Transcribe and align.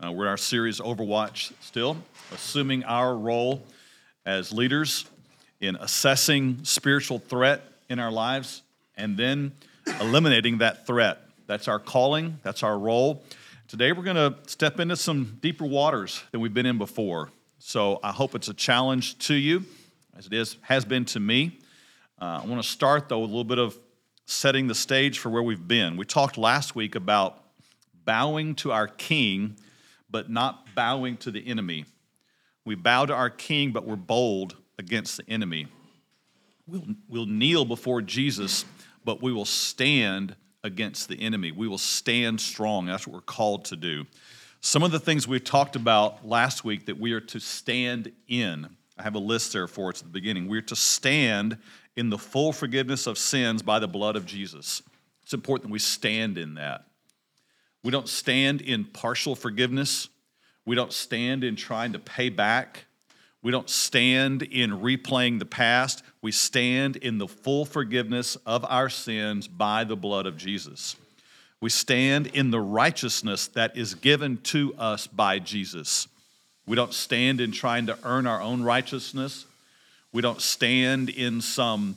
Uh, 0.00 0.12
we're 0.12 0.26
in 0.26 0.30
our 0.30 0.36
series 0.36 0.78
Overwatch 0.78 1.52
still, 1.60 1.96
assuming 2.32 2.84
our 2.84 3.16
role 3.16 3.64
as 4.24 4.52
leaders 4.52 5.06
in 5.60 5.74
assessing 5.74 6.60
spiritual 6.62 7.18
threat 7.18 7.64
in 7.88 7.98
our 7.98 8.12
lives 8.12 8.62
and 8.96 9.16
then 9.16 9.50
eliminating 10.00 10.58
that 10.58 10.86
threat. 10.86 11.22
That's 11.48 11.66
our 11.66 11.80
calling, 11.80 12.38
that's 12.44 12.62
our 12.62 12.78
role. 12.78 13.24
Today 13.66 13.90
we're 13.90 14.04
going 14.04 14.14
to 14.14 14.36
step 14.48 14.78
into 14.78 14.94
some 14.94 15.36
deeper 15.42 15.64
waters 15.64 16.22
than 16.30 16.40
we've 16.42 16.54
been 16.54 16.66
in 16.66 16.78
before. 16.78 17.30
So 17.58 17.98
I 18.04 18.12
hope 18.12 18.36
it's 18.36 18.46
a 18.46 18.54
challenge 18.54 19.18
to 19.26 19.34
you, 19.34 19.64
as 20.16 20.28
it 20.28 20.32
is 20.32 20.58
has 20.62 20.84
been 20.84 21.06
to 21.06 21.18
me. 21.18 21.58
Uh, 22.22 22.42
I 22.44 22.46
want 22.46 22.62
to 22.62 22.68
start 22.68 23.08
though 23.08 23.18
with 23.18 23.30
a 23.30 23.32
little 23.32 23.42
bit 23.42 23.58
of 23.58 23.76
setting 24.26 24.68
the 24.68 24.76
stage 24.76 25.18
for 25.18 25.28
where 25.28 25.42
we've 25.42 25.66
been. 25.66 25.96
We 25.96 26.04
talked 26.04 26.38
last 26.38 26.76
week 26.76 26.94
about 26.94 27.42
bowing 28.04 28.54
to 28.56 28.70
our 28.70 28.86
king 28.86 29.56
but 30.10 30.30
not 30.30 30.74
bowing 30.74 31.16
to 31.18 31.30
the 31.30 31.46
enemy. 31.46 31.84
We 32.64 32.74
bow 32.74 33.06
to 33.06 33.14
our 33.14 33.30
king, 33.30 33.72
but 33.72 33.86
we're 33.86 33.96
bold 33.96 34.56
against 34.78 35.16
the 35.16 35.28
enemy. 35.28 35.66
We'll, 36.66 36.84
we'll 37.08 37.26
kneel 37.26 37.64
before 37.64 38.02
Jesus, 38.02 38.64
but 39.04 39.22
we 39.22 39.32
will 39.32 39.44
stand 39.44 40.36
against 40.62 41.08
the 41.08 41.20
enemy. 41.20 41.52
We 41.52 41.68
will 41.68 41.78
stand 41.78 42.40
strong. 42.40 42.86
That's 42.86 43.06
what 43.06 43.14
we're 43.14 43.20
called 43.22 43.64
to 43.66 43.76
do. 43.76 44.06
Some 44.60 44.82
of 44.82 44.90
the 44.90 45.00
things 45.00 45.28
we 45.28 45.38
talked 45.40 45.76
about 45.76 46.26
last 46.26 46.64
week 46.64 46.86
that 46.86 46.98
we 46.98 47.12
are 47.12 47.20
to 47.20 47.38
stand 47.38 48.12
in. 48.26 48.68
I 48.98 49.02
have 49.02 49.14
a 49.14 49.20
list 49.20 49.52
there 49.52 49.68
for 49.68 49.90
us 49.90 50.00
at 50.00 50.06
the 50.06 50.12
beginning. 50.12 50.48
We're 50.48 50.62
to 50.62 50.76
stand 50.76 51.58
in 51.96 52.10
the 52.10 52.18
full 52.18 52.52
forgiveness 52.52 53.06
of 53.06 53.18
sins 53.18 53.62
by 53.62 53.78
the 53.78 53.88
blood 53.88 54.16
of 54.16 54.26
Jesus. 54.26 54.82
It's 55.22 55.32
important 55.32 55.68
that 55.68 55.72
we 55.72 55.78
stand 55.78 56.38
in 56.38 56.54
that. 56.54 56.87
We 57.82 57.90
don't 57.90 58.08
stand 58.08 58.60
in 58.60 58.84
partial 58.84 59.34
forgiveness. 59.34 60.08
We 60.64 60.74
don't 60.74 60.92
stand 60.92 61.44
in 61.44 61.56
trying 61.56 61.92
to 61.92 61.98
pay 61.98 62.28
back. 62.28 62.84
We 63.42 63.52
don't 63.52 63.70
stand 63.70 64.42
in 64.42 64.72
replaying 64.72 65.38
the 65.38 65.46
past. 65.46 66.02
We 66.20 66.32
stand 66.32 66.96
in 66.96 67.18
the 67.18 67.28
full 67.28 67.64
forgiveness 67.64 68.36
of 68.44 68.64
our 68.68 68.88
sins 68.88 69.46
by 69.46 69.84
the 69.84 69.96
blood 69.96 70.26
of 70.26 70.36
Jesus. 70.36 70.96
We 71.60 71.70
stand 71.70 72.28
in 72.28 72.50
the 72.50 72.60
righteousness 72.60 73.48
that 73.48 73.76
is 73.76 73.94
given 73.94 74.38
to 74.38 74.74
us 74.76 75.06
by 75.06 75.38
Jesus. 75.38 76.08
We 76.66 76.76
don't 76.76 76.92
stand 76.92 77.40
in 77.40 77.52
trying 77.52 77.86
to 77.86 77.98
earn 78.04 78.26
our 78.26 78.40
own 78.40 78.62
righteousness. 78.62 79.46
We 80.12 80.20
don't 80.20 80.40
stand 80.40 81.08
in 81.08 81.40
some 81.40 81.96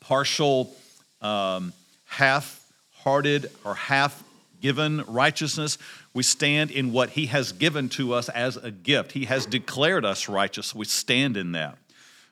partial, 0.00 0.74
um, 1.20 1.72
half 2.04 2.62
hearted, 2.92 3.50
or 3.64 3.74
half 3.74 4.22
given 4.60 5.04
righteousness. 5.06 5.78
We 6.14 6.22
stand 6.22 6.70
in 6.70 6.92
what 6.92 7.10
He 7.10 7.26
has 7.26 7.52
given 7.52 7.88
to 7.90 8.14
us 8.14 8.28
as 8.28 8.56
a 8.56 8.70
gift. 8.70 9.12
He 9.12 9.26
has 9.26 9.46
declared 9.46 10.04
us 10.04 10.28
righteous. 10.28 10.74
We 10.74 10.84
stand 10.84 11.36
in 11.36 11.52
that. 11.52 11.78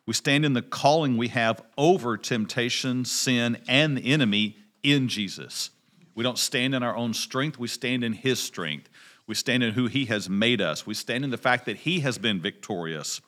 We 0.07 0.15
stand 0.15 0.45
in 0.45 0.53
the 0.53 0.63
calling 0.63 1.17
we 1.17 1.29
have 1.29 1.63
over 1.79 2.17
temptation, 2.17 3.05
sin, 3.05 3.59
and 3.67 3.97
the 3.97 4.13
enemy 4.13 4.57
in 4.83 5.09
Jesus. 5.09 5.71
We 6.15 6.23
don't 6.23 6.39
stand 6.39 6.75
in 6.75 6.83
our 6.83 6.97
own 6.97 7.15
strength, 7.15 7.59
we 7.59 7.69
stand 7.69 8.05
in 8.05 8.13
His 8.13 8.39
strength. 8.39 8.89
We 9.27 9.35
stand 9.35 9.63
in 9.63 9.73
who 9.73 9.87
He 9.87 10.05
has 10.07 10.29
made 10.29 10.61
us. 10.61 10.87
We 10.87 10.95
stand 10.95 11.25
in 11.25 11.31
the 11.31 11.39
fact 11.39 11.65
that 11.67 11.79
He 11.79 12.01
has 12.01 12.19
been 12.19 12.41
victorious. 12.41 13.23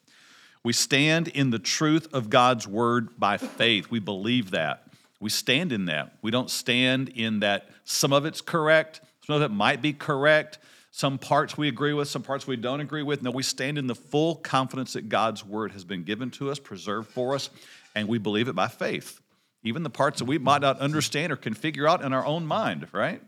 We 0.62 0.72
stand 0.72 1.28
in 1.28 1.50
the 1.50 1.58
truth 1.58 2.08
of 2.12 2.28
God's 2.28 2.66
word 2.66 3.18
by 3.18 3.38
faith. 3.38 3.90
We 3.90 4.00
believe 4.00 4.50
that. 4.50 4.85
We 5.20 5.30
stand 5.30 5.72
in 5.72 5.86
that. 5.86 6.16
We 6.22 6.30
don't 6.30 6.50
stand 6.50 7.08
in 7.10 7.40
that 7.40 7.68
some 7.84 8.12
of 8.12 8.24
it's 8.24 8.40
correct, 8.40 9.00
some 9.26 9.36
of 9.36 9.42
it 9.42 9.50
might 9.50 9.80
be 9.80 9.92
correct, 9.92 10.58
some 10.90 11.18
parts 11.18 11.58
we 11.58 11.68
agree 11.68 11.92
with, 11.92 12.08
some 12.08 12.22
parts 12.22 12.46
we 12.46 12.56
don't 12.56 12.80
agree 12.80 13.02
with. 13.02 13.22
No, 13.22 13.30
we 13.30 13.42
stand 13.42 13.76
in 13.78 13.86
the 13.86 13.94
full 13.94 14.36
confidence 14.36 14.94
that 14.94 15.08
God's 15.08 15.44
word 15.44 15.72
has 15.72 15.84
been 15.84 16.04
given 16.04 16.30
to 16.32 16.50
us, 16.50 16.58
preserved 16.58 17.08
for 17.10 17.34
us, 17.34 17.50
and 17.94 18.08
we 18.08 18.18
believe 18.18 18.48
it 18.48 18.54
by 18.54 18.68
faith. 18.68 19.20
Even 19.62 19.82
the 19.82 19.90
parts 19.90 20.20
that 20.20 20.24
we 20.24 20.38
might 20.38 20.60
not 20.60 20.78
understand 20.78 21.32
or 21.32 21.36
can 21.36 21.54
figure 21.54 21.88
out 21.88 22.02
in 22.02 22.12
our 22.12 22.24
own 22.24 22.46
mind, 22.46 22.86
right? 22.92 23.20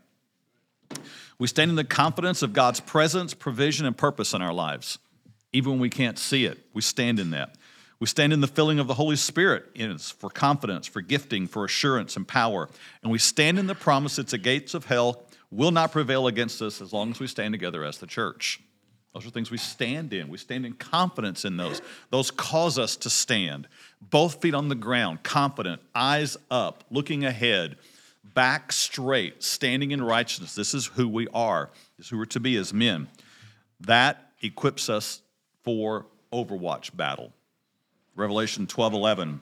We 1.37 1.47
stand 1.47 1.69
in 1.69 1.75
the 1.75 1.83
confidence 1.83 2.41
of 2.41 2.53
God's 2.53 2.79
presence, 2.79 3.33
provision, 3.33 3.85
and 3.85 3.95
purpose 3.95 4.33
in 4.33 4.41
our 4.41 4.53
lives. 4.53 4.97
Even 5.53 5.73
when 5.73 5.79
we 5.79 5.89
can't 5.89 6.17
see 6.17 6.45
it, 6.45 6.59
we 6.73 6.81
stand 6.81 7.19
in 7.19 7.31
that. 7.31 7.55
We 7.99 8.07
stand 8.07 8.31
in 8.31 8.39
the 8.39 8.47
filling 8.47 8.79
of 8.79 8.87
the 8.87 8.93
Holy 8.93 9.17
Spirit 9.17 9.65
for 10.17 10.29
confidence, 10.29 10.87
for 10.87 11.01
gifting, 11.01 11.47
for 11.47 11.65
assurance 11.65 12.15
and 12.15 12.27
power. 12.27 12.69
And 13.03 13.11
we 13.11 13.19
stand 13.19 13.59
in 13.59 13.67
the 13.67 13.75
promise 13.75 14.15
that 14.15 14.27
the 14.27 14.37
gates 14.37 14.73
of 14.73 14.85
hell 14.85 15.23
will 15.51 15.71
not 15.71 15.91
prevail 15.91 16.27
against 16.27 16.61
us 16.61 16.81
as 16.81 16.93
long 16.93 17.11
as 17.11 17.19
we 17.19 17.27
stand 17.27 17.53
together 17.53 17.83
as 17.83 17.97
the 17.97 18.07
church. 18.07 18.61
Those 19.13 19.25
are 19.25 19.31
things 19.31 19.49
we 19.49 19.57
stand 19.57 20.13
in. 20.13 20.29
We 20.29 20.37
stand 20.37 20.65
in 20.65 20.73
confidence 20.73 21.43
in 21.43 21.57
those. 21.57 21.81
Those 22.11 22.29
cause 22.29 22.77
us 22.77 22.95
to 22.97 23.09
stand, 23.09 23.67
both 23.99 24.39
feet 24.41 24.53
on 24.53 24.69
the 24.69 24.75
ground, 24.75 25.23
confident, 25.23 25.81
eyes 25.95 26.37
up, 26.51 26.83
looking 26.91 27.25
ahead, 27.25 27.77
back 28.23 28.71
straight, 28.71 29.43
standing 29.43 29.91
in 29.91 30.01
righteousness. 30.01 30.53
This 30.53 30.75
is 30.75 30.85
who 30.85 31.07
we 31.07 31.27
are. 31.33 31.71
This 31.97 32.05
is 32.05 32.09
who 32.11 32.17
we're 32.19 32.25
to 32.25 32.39
be 32.39 32.55
as 32.55 32.71
men. 32.71 33.07
That 33.81 34.31
equips 34.41 34.87
us 34.87 35.21
for 35.63 36.05
Overwatch 36.31 36.95
battle. 36.95 37.33
Revelation 38.19 38.67
12 38.67 38.93
11. 38.93 39.41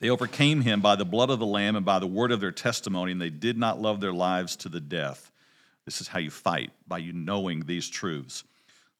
They 0.00 0.10
overcame 0.10 0.60
him 0.60 0.80
by 0.80 0.96
the 0.96 1.04
blood 1.04 1.30
of 1.30 1.38
the 1.38 1.46
Lamb 1.46 1.76
and 1.76 1.86
by 1.86 2.00
the 2.00 2.06
word 2.06 2.32
of 2.32 2.40
their 2.40 2.50
testimony, 2.50 3.12
and 3.12 3.22
they 3.22 3.30
did 3.30 3.56
not 3.56 3.80
love 3.80 4.00
their 4.00 4.12
lives 4.12 4.56
to 4.56 4.68
the 4.68 4.80
death. 4.80 5.30
This 5.84 6.00
is 6.00 6.08
how 6.08 6.18
you 6.18 6.30
fight, 6.30 6.72
by 6.88 6.98
you 6.98 7.12
knowing 7.12 7.60
these 7.60 7.88
truths. 7.88 8.42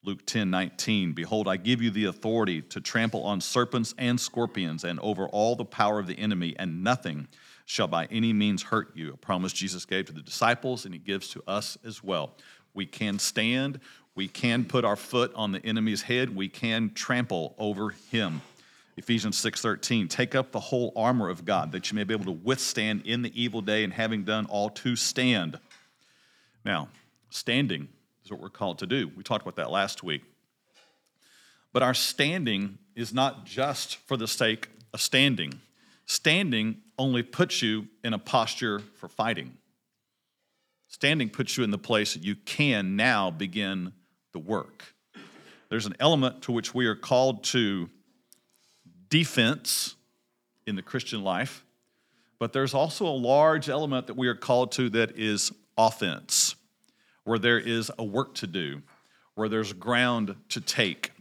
Luke 0.05 0.25
10 0.25 0.51
19, 0.51 1.15
Behold, 1.15 1.49
I 1.49 1.57
give 1.57 1.83
you 1.83 1.91
the 1.91 2.05
authority 2.05 2.63
to 2.63 2.81
trample 2.81 3.25
on 3.25 3.41
serpents 3.41 3.93
and 3.99 4.21
scorpions 4.21 4.85
and 4.85 5.01
over 5.01 5.27
all 5.27 5.57
the 5.57 5.65
power 5.65 5.99
of 5.99 6.07
the 6.07 6.19
enemy, 6.19 6.55
and 6.57 6.85
nothing 6.85 7.27
shall 7.65 7.89
by 7.89 8.07
any 8.07 8.33
means 8.33 8.63
hurt 8.63 8.97
you. 8.97 9.13
A 9.15 9.17
promise 9.17 9.53
Jesus 9.53 9.85
gave 9.85 10.07
to 10.07 10.13
the 10.13 10.23
disciples, 10.23 10.85
and 10.85 10.95
he 10.95 11.01
gives 11.01 11.29
to 11.31 11.43
us 11.49 11.77
as 11.85 12.05
well. 12.05 12.37
We 12.73 12.87
can 12.87 13.19
stand, 13.19 13.81
we 14.15 14.29
can 14.29 14.65
put 14.65 14.85
our 14.85 14.97
foot 14.97 15.33
on 15.35 15.53
the 15.53 15.65
enemy's 15.65 16.03
head. 16.03 16.35
We 16.35 16.49
can 16.49 16.93
trample 16.95 17.55
over 17.59 17.91
him. 17.91 18.43
Ephesians 18.97 19.37
6:13 19.37 20.09
Take 20.09 20.35
up 20.35 20.53
the 20.53 20.61
whole 20.61 20.93
armor 20.95 21.29
of 21.29 21.45
God 21.45 21.73
that 21.73 21.91
you 21.91 21.97
may 21.97 22.05
be 22.05 22.15
able 22.15 22.27
to 22.27 22.33
withstand 22.33 23.03
in 23.05 23.23
the 23.23 23.41
evil 23.41 23.61
day 23.61 23.83
and 23.83 23.93
having 23.93 24.25
done 24.25 24.47
all 24.47 24.71
to 24.71 24.95
stand. 24.95 25.59
Now, 26.65 26.89
standing 27.31 27.89
is 28.25 28.31
what 28.31 28.41
we're 28.41 28.51
called 28.51 28.79
to 28.79 28.87
do. 28.87 29.11
We 29.17 29.25
talked 29.25 29.43
about 29.43 29.57
that 29.57 29.71
last 29.71 30.03
week. 30.03 30.23
But 31.73 31.83
our 31.83 31.95
standing 31.95 32.79
is 32.95 33.13
not 33.13 33.45
just 33.45 33.97
for 33.97 34.17
the 34.17 34.29
sake 34.29 34.69
of 34.93 35.01
standing. 35.01 35.61
Standing 36.07 36.77
only 36.97 37.25
puts 37.25 37.63
you 37.63 37.89
in 38.05 38.15
a 38.15 38.19
posture 38.19 38.79
for 38.79 39.09
fighting. 39.09 39.57
Standing 40.87 41.29
puts 41.29 41.57
you 41.57 41.65
in 41.65 41.73
the 41.73 41.79
place 41.79 42.15
that 42.15 42.23
you 42.23 42.37
can 42.37 42.95
now 42.95 43.33
begin 43.33 43.93
the 44.34 44.39
work. 44.39 44.84
There's 45.71 45.87
an 45.87 45.97
element 45.99 46.43
to 46.43 46.53
which 46.53 46.75
we 46.75 46.84
are 46.87 46.95
called 46.95 47.45
to 47.45 47.89
defense 49.09 49.95
in 50.67 50.77
the 50.77 50.83
Christian 50.83 51.25
life, 51.25 51.65
but 52.39 52.53
there's 52.53 52.75
also 52.75 53.06
a 53.06 53.17
large 53.17 53.71
element 53.71 54.09
that 54.09 54.17
we 54.17 54.28
are 54.28 54.34
called 54.34 54.73
to 54.73 54.91
that 54.91 55.17
is 55.17 55.53
offense, 55.78 56.56
where 57.23 57.39
there 57.39 57.59
is 57.59 57.91
a 57.99 58.05
work 58.05 58.34
to 58.34 58.47
do, 58.47 58.83
where 59.34 59.49
there's 59.49 59.73
ground 59.73 60.34
to 60.50 60.61
take, 60.61 61.12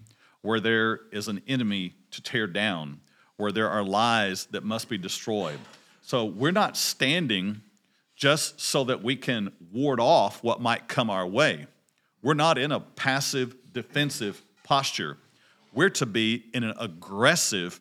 where 0.42 0.60
there 0.60 1.02
is 1.12 1.28
an 1.30 1.42
enemy 1.48 1.94
to 2.12 2.22
tear 2.22 2.48
down, 2.48 3.00
where 3.38 3.52
there 3.52 3.70
are 3.70 3.84
lies 3.84 4.48
that 4.48 4.64
must 4.64 4.90
be 4.90 4.98
destroyed. 4.98 5.60
So 6.02 6.26
we're 6.26 6.52
not 6.52 6.76
standing 6.76 7.62
just 8.16 8.60
so 8.60 8.84
that 8.86 9.04
we 9.04 9.16
can 9.16 9.52
ward 9.72 10.00
off 10.00 10.44
what 10.44 10.62
might 10.62 10.88
come 10.88 11.10
our 11.10 11.26
way. 11.26 11.68
We're 12.24 12.34
not 12.34 12.58
in 12.58 12.72
a 12.72 12.80
passive 12.80 13.56
defensive 13.74 14.42
posture. 14.64 15.18
We're 15.74 15.90
to 15.92 16.06
be 16.06 16.46
in 16.54 16.64
an 16.64 16.74
aggressive 16.80 17.80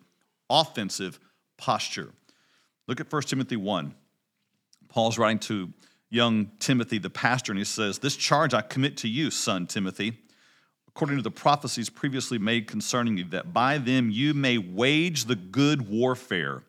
offensive 0.50 1.20
posture. 1.56 2.12
Look 2.88 3.00
at 3.00 3.10
1 3.10 3.22
Timothy 3.22 3.56
1. 3.56 3.94
Paul's 4.88 5.16
writing 5.16 5.38
to 5.40 5.72
young 6.10 6.50
Timothy, 6.58 6.98
the 6.98 7.08
pastor, 7.08 7.52
and 7.52 7.58
he 7.58 7.64
says, 7.64 8.00
This 8.00 8.16
charge 8.16 8.52
I 8.52 8.62
commit 8.62 8.96
to 8.98 9.08
you, 9.08 9.30
son 9.30 9.66
Timothy, 9.66 10.18
according 10.88 11.16
to 11.18 11.22
the 11.22 11.30
prophecies 11.30 11.88
previously 11.88 12.38
made 12.38 12.66
concerning 12.66 13.16
you, 13.16 13.24
that 13.26 13.52
by 13.52 13.78
them 13.78 14.10
you 14.10 14.34
may 14.34 14.58
wage 14.58 15.26
the 15.26 15.36
good 15.36 15.88
warfare, 15.88 16.64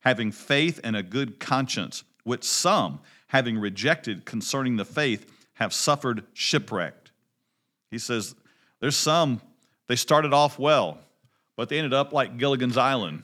having 0.00 0.30
faith 0.30 0.78
and 0.84 0.94
a 0.94 1.02
good 1.02 1.40
conscience, 1.40 2.04
which 2.22 2.44
some, 2.44 3.00
having 3.28 3.58
rejected 3.58 4.24
concerning 4.24 4.76
the 4.76 4.84
faith, 4.84 5.30
have 5.54 5.74
suffered 5.74 6.24
shipwreck. 6.32 7.05
He 7.90 7.98
says, 7.98 8.34
There's 8.80 8.96
some, 8.96 9.40
they 9.86 9.96
started 9.96 10.32
off 10.32 10.58
well, 10.58 10.98
but 11.56 11.68
they 11.68 11.78
ended 11.78 11.94
up 11.94 12.12
like 12.12 12.38
Gilligan's 12.38 12.76
Island. 12.76 13.22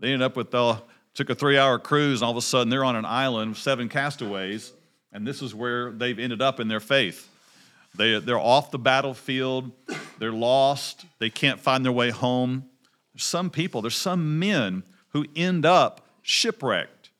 They 0.00 0.08
ended 0.08 0.22
up 0.22 0.36
with, 0.36 0.54
uh, 0.54 0.80
took 1.14 1.30
a 1.30 1.34
three 1.34 1.58
hour 1.58 1.78
cruise, 1.78 2.20
and 2.20 2.26
all 2.26 2.32
of 2.32 2.36
a 2.36 2.42
sudden 2.42 2.68
they're 2.68 2.84
on 2.84 2.96
an 2.96 3.06
island, 3.06 3.50
with 3.50 3.58
seven 3.58 3.88
castaways, 3.88 4.72
and 5.12 5.26
this 5.26 5.42
is 5.42 5.54
where 5.54 5.90
they've 5.90 6.18
ended 6.18 6.42
up 6.42 6.60
in 6.60 6.68
their 6.68 6.80
faith. 6.80 7.28
They, 7.96 8.20
they're 8.20 8.38
off 8.38 8.70
the 8.70 8.78
battlefield, 8.78 9.72
they're 10.18 10.32
lost, 10.32 11.06
they 11.18 11.30
can't 11.30 11.58
find 11.58 11.84
their 11.84 11.92
way 11.92 12.10
home. 12.10 12.64
There's 13.14 13.24
some 13.24 13.48
people, 13.48 13.80
there's 13.80 13.96
some 13.96 14.38
men 14.38 14.82
who 15.10 15.24
end 15.34 15.64
up 15.64 16.02
shipwrecked. 16.20 17.10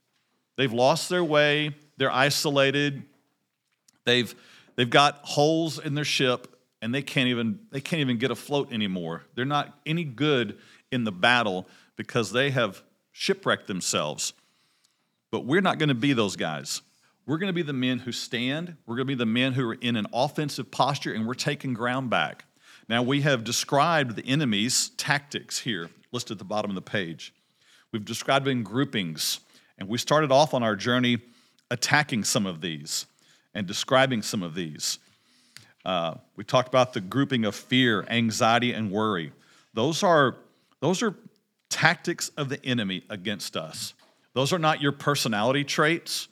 They've 0.56 0.72
lost 0.72 1.08
their 1.08 1.24
way, 1.24 1.74
they're 1.96 2.12
isolated, 2.12 3.02
they've, 4.04 4.34
they've 4.74 4.90
got 4.90 5.20
holes 5.22 5.78
in 5.78 5.94
their 5.94 6.04
ship, 6.04 6.55
and 6.82 6.94
they 6.94 7.02
can't 7.02 7.28
even 7.28 7.58
they 7.70 7.80
can't 7.80 8.00
even 8.00 8.18
get 8.18 8.30
afloat 8.30 8.72
anymore. 8.72 9.24
They're 9.34 9.44
not 9.44 9.78
any 9.86 10.04
good 10.04 10.58
in 10.92 11.04
the 11.04 11.12
battle 11.12 11.66
because 11.96 12.32
they 12.32 12.50
have 12.50 12.82
shipwrecked 13.12 13.66
themselves. 13.66 14.32
But 15.30 15.44
we're 15.44 15.60
not 15.60 15.78
going 15.78 15.88
to 15.88 15.94
be 15.94 16.12
those 16.12 16.36
guys. 16.36 16.82
We're 17.26 17.38
going 17.38 17.48
to 17.48 17.54
be 17.54 17.62
the 17.62 17.72
men 17.72 17.98
who 17.98 18.12
stand. 18.12 18.76
We're 18.86 18.96
going 18.96 19.06
to 19.06 19.12
be 19.12 19.14
the 19.14 19.26
men 19.26 19.52
who 19.54 19.68
are 19.70 19.74
in 19.74 19.96
an 19.96 20.06
offensive 20.12 20.70
posture 20.70 21.12
and 21.12 21.26
we're 21.26 21.34
taking 21.34 21.74
ground 21.74 22.08
back. 22.08 22.44
Now, 22.88 23.02
we 23.02 23.22
have 23.22 23.42
described 23.42 24.14
the 24.14 24.24
enemy's 24.26 24.90
tactics 24.90 25.58
here, 25.58 25.90
listed 26.12 26.36
at 26.36 26.38
the 26.38 26.44
bottom 26.44 26.70
of 26.70 26.76
the 26.76 26.82
page. 26.82 27.34
We've 27.90 28.04
described 28.04 28.46
in 28.46 28.62
groupings, 28.62 29.40
and 29.76 29.88
we 29.88 29.98
started 29.98 30.30
off 30.30 30.54
on 30.54 30.62
our 30.62 30.76
journey 30.76 31.18
attacking 31.68 32.22
some 32.22 32.46
of 32.46 32.60
these 32.60 33.06
and 33.54 33.66
describing 33.66 34.22
some 34.22 34.42
of 34.42 34.54
these. 34.54 35.00
Uh, 35.86 36.16
we 36.34 36.42
talked 36.42 36.66
about 36.66 36.94
the 36.94 37.00
grouping 37.00 37.44
of 37.44 37.54
fear, 37.54 38.04
anxiety, 38.10 38.72
and 38.72 38.90
worry. 38.90 39.32
Those 39.72 40.02
are, 40.02 40.34
those 40.80 41.00
are 41.00 41.14
tactics 41.70 42.28
of 42.30 42.48
the 42.48 42.62
enemy 42.66 43.04
against 43.08 43.56
us. 43.56 43.94
Those 44.32 44.52
are 44.52 44.58
not 44.58 44.82
your 44.82 44.90
personality 44.90 45.62
traits. 45.62 46.26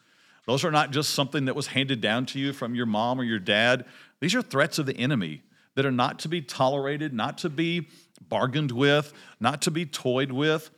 Those 0.48 0.64
are 0.64 0.72
not 0.72 0.90
just 0.90 1.10
something 1.10 1.44
that 1.44 1.54
was 1.54 1.68
handed 1.68 2.00
down 2.00 2.26
to 2.26 2.40
you 2.40 2.52
from 2.52 2.74
your 2.74 2.86
mom 2.86 3.20
or 3.20 3.22
your 3.22 3.38
dad. 3.38 3.84
These 4.18 4.34
are 4.34 4.42
threats 4.42 4.80
of 4.80 4.86
the 4.86 4.96
enemy 4.96 5.42
that 5.76 5.86
are 5.86 5.92
not 5.92 6.18
to 6.20 6.28
be 6.28 6.42
tolerated, 6.42 7.14
not 7.14 7.38
to 7.38 7.48
be 7.48 7.86
bargained 8.28 8.72
with, 8.72 9.12
not 9.38 9.62
to 9.62 9.70
be 9.70 9.86
toyed 9.86 10.32
with. 10.32 10.70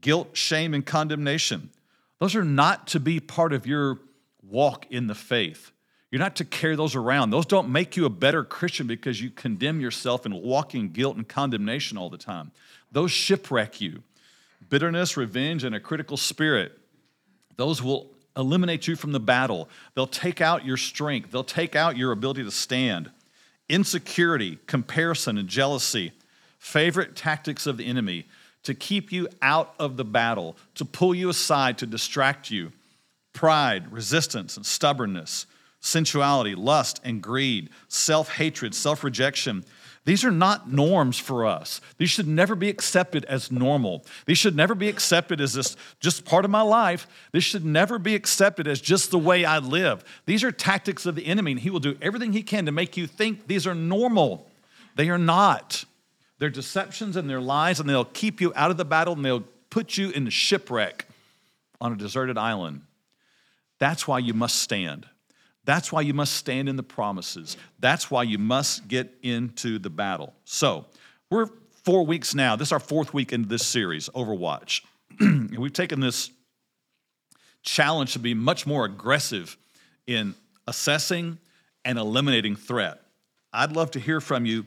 Guilt, 0.00 0.30
shame, 0.32 0.72
and 0.72 0.86
condemnation. 0.86 1.68
Those 2.18 2.34
are 2.34 2.44
not 2.44 2.86
to 2.88 2.98
be 2.98 3.20
part 3.20 3.52
of 3.52 3.66
your 3.66 3.98
walk 4.42 4.86
in 4.90 5.06
the 5.06 5.14
faith. 5.14 5.70
You're 6.16 6.24
not 6.24 6.36
to 6.36 6.46
carry 6.46 6.76
those 6.76 6.94
around. 6.94 7.28
Those 7.28 7.44
don't 7.44 7.68
make 7.68 7.94
you 7.94 8.06
a 8.06 8.08
better 8.08 8.42
Christian 8.42 8.86
because 8.86 9.20
you 9.20 9.28
condemn 9.28 9.82
yourself 9.82 10.24
and 10.24 10.32
walk 10.32 10.74
in 10.74 10.88
guilt 10.88 11.14
and 11.14 11.28
condemnation 11.28 11.98
all 11.98 12.08
the 12.08 12.16
time. 12.16 12.52
Those 12.90 13.10
shipwreck 13.10 13.82
you. 13.82 14.02
Bitterness, 14.70 15.18
revenge, 15.18 15.62
and 15.62 15.74
a 15.74 15.78
critical 15.78 16.16
spirit, 16.16 16.72
those 17.56 17.82
will 17.82 18.12
eliminate 18.34 18.88
you 18.88 18.96
from 18.96 19.12
the 19.12 19.20
battle. 19.20 19.68
They'll 19.94 20.06
take 20.06 20.40
out 20.40 20.64
your 20.64 20.78
strength, 20.78 21.32
they'll 21.32 21.44
take 21.44 21.76
out 21.76 21.98
your 21.98 22.12
ability 22.12 22.44
to 22.44 22.50
stand. 22.50 23.10
Insecurity, 23.68 24.58
comparison, 24.66 25.36
and 25.36 25.50
jealousy, 25.50 26.12
favorite 26.58 27.14
tactics 27.14 27.66
of 27.66 27.76
the 27.76 27.84
enemy 27.84 28.24
to 28.62 28.72
keep 28.72 29.12
you 29.12 29.28
out 29.42 29.74
of 29.78 29.98
the 29.98 30.04
battle, 30.06 30.56
to 30.76 30.86
pull 30.86 31.14
you 31.14 31.28
aside, 31.28 31.76
to 31.76 31.86
distract 31.86 32.50
you. 32.50 32.72
Pride, 33.34 33.92
resistance, 33.92 34.56
and 34.56 34.64
stubbornness, 34.64 35.44
sensuality, 35.86 36.54
lust, 36.54 37.00
and 37.04 37.22
greed, 37.22 37.70
self 37.88 38.30
hatred, 38.30 38.74
self 38.74 39.04
rejection, 39.04 39.64
these 40.04 40.24
are 40.24 40.30
not 40.30 40.70
norms 40.72 41.18
for 41.18 41.46
us. 41.46 41.80
These 41.98 42.10
should 42.10 42.28
never 42.28 42.54
be 42.54 42.68
accepted 42.68 43.24
as 43.24 43.50
normal. 43.50 44.04
These 44.26 44.38
should 44.38 44.54
never 44.54 44.76
be 44.76 44.88
accepted 44.88 45.40
as 45.40 45.54
this 45.54 45.76
just 45.98 46.24
part 46.24 46.44
of 46.44 46.50
my 46.50 46.62
life. 46.62 47.08
This 47.32 47.42
should 47.42 47.64
never 47.64 47.98
be 47.98 48.14
accepted 48.14 48.68
as 48.68 48.80
just 48.80 49.10
the 49.10 49.18
way 49.18 49.44
I 49.44 49.58
live. 49.58 50.04
These 50.24 50.44
are 50.44 50.52
tactics 50.52 51.06
of 51.06 51.16
the 51.16 51.26
enemy, 51.26 51.52
and 51.52 51.60
he 51.60 51.70
will 51.70 51.80
do 51.80 51.98
everything 52.00 52.32
he 52.32 52.42
can 52.42 52.66
to 52.66 52.72
make 52.72 52.96
you 52.96 53.08
think 53.08 53.48
these 53.48 53.66
are 53.66 53.74
normal. 53.74 54.48
They 54.94 55.08
are 55.08 55.18
not. 55.18 55.84
They're 56.38 56.50
deceptions 56.50 57.16
and 57.16 57.28
they're 57.28 57.40
lies, 57.40 57.80
and 57.80 57.88
they'll 57.88 58.04
keep 58.04 58.40
you 58.40 58.52
out 58.54 58.70
of 58.70 58.76
the 58.76 58.84
battle 58.84 59.14
and 59.14 59.24
they'll 59.24 59.44
put 59.70 59.96
you 59.96 60.10
in 60.10 60.24
the 60.24 60.30
shipwreck 60.30 61.06
on 61.80 61.92
a 61.92 61.96
deserted 61.96 62.38
island. 62.38 62.82
That's 63.78 64.06
why 64.06 64.20
you 64.20 64.34
must 64.34 64.56
stand. 64.56 65.06
That's 65.66 65.92
why 65.92 66.00
you 66.00 66.14
must 66.14 66.34
stand 66.34 66.68
in 66.68 66.76
the 66.76 66.82
promises. 66.82 67.56
That's 67.80 68.10
why 68.10 68.22
you 68.22 68.38
must 68.38 68.88
get 68.88 69.12
into 69.22 69.78
the 69.78 69.90
battle. 69.90 70.32
So, 70.44 70.86
we're 71.28 71.48
four 71.84 72.06
weeks 72.06 72.34
now. 72.34 72.56
This 72.56 72.68
is 72.68 72.72
our 72.72 72.80
fourth 72.80 73.12
week 73.12 73.32
into 73.32 73.48
this 73.48 73.66
series, 73.66 74.08
Overwatch. 74.10 74.82
and 75.20 75.50
we've 75.58 75.72
taken 75.72 76.00
this 76.00 76.30
challenge 77.62 78.12
to 78.12 78.20
be 78.20 78.32
much 78.32 78.64
more 78.64 78.84
aggressive 78.84 79.56
in 80.06 80.34
assessing 80.68 81.38
and 81.84 81.98
eliminating 81.98 82.54
threat. 82.54 83.00
I'd 83.52 83.72
love 83.72 83.90
to 83.92 84.00
hear 84.00 84.20
from 84.20 84.46
you 84.46 84.66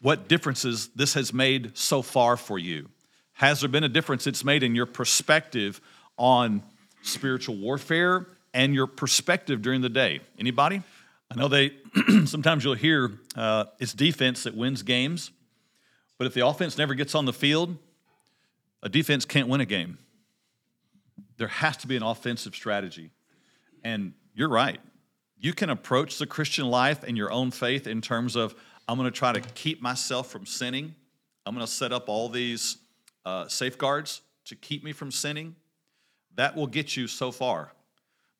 what 0.00 0.26
differences 0.26 0.88
this 0.96 1.14
has 1.14 1.32
made 1.32 1.76
so 1.78 2.02
far 2.02 2.36
for 2.36 2.58
you. 2.58 2.88
Has 3.34 3.60
there 3.60 3.68
been 3.68 3.84
a 3.84 3.88
difference 3.88 4.26
it's 4.26 4.44
made 4.44 4.64
in 4.64 4.74
your 4.74 4.86
perspective 4.86 5.80
on 6.16 6.62
spiritual 7.02 7.56
warfare 7.56 8.26
and 8.54 8.74
your 8.74 8.86
perspective 8.86 9.62
during 9.62 9.80
the 9.80 9.88
day. 9.88 10.20
Anybody? 10.38 10.82
I 11.30 11.34
know 11.34 11.48
they 11.48 11.72
sometimes 12.26 12.64
you'll 12.64 12.74
hear 12.74 13.12
uh, 13.36 13.64
it's 13.78 13.92
defense 13.92 14.44
that 14.44 14.54
wins 14.54 14.82
games, 14.82 15.30
but 16.18 16.26
if 16.26 16.34
the 16.34 16.46
offense 16.46 16.76
never 16.76 16.94
gets 16.94 17.14
on 17.14 17.24
the 17.24 17.32
field, 17.32 17.76
a 18.82 18.88
defense 18.88 19.24
can't 19.24 19.48
win 19.48 19.60
a 19.60 19.66
game. 19.66 19.98
There 21.38 21.48
has 21.48 21.76
to 21.78 21.86
be 21.86 21.96
an 21.96 22.02
offensive 22.02 22.54
strategy. 22.54 23.10
And 23.82 24.12
you're 24.34 24.48
right. 24.48 24.80
You 25.38 25.52
can 25.52 25.70
approach 25.70 26.18
the 26.18 26.26
Christian 26.26 26.66
life 26.66 27.02
and 27.02 27.16
your 27.16 27.32
own 27.32 27.50
faith 27.50 27.86
in 27.86 28.00
terms 28.00 28.36
of, 28.36 28.54
I'm 28.86 28.98
going 28.98 29.10
to 29.10 29.16
try 29.16 29.32
to 29.32 29.40
keep 29.40 29.80
myself 29.80 30.30
from 30.30 30.46
sinning. 30.46 30.94
I'm 31.46 31.54
going 31.54 31.66
to 31.66 31.72
set 31.72 31.92
up 31.92 32.08
all 32.08 32.28
these 32.28 32.76
uh, 33.24 33.48
safeguards 33.48 34.20
to 34.44 34.54
keep 34.54 34.84
me 34.84 34.92
from 34.92 35.10
sinning. 35.10 35.56
That 36.36 36.54
will 36.54 36.66
get 36.66 36.96
you 36.96 37.08
so 37.08 37.32
far 37.32 37.72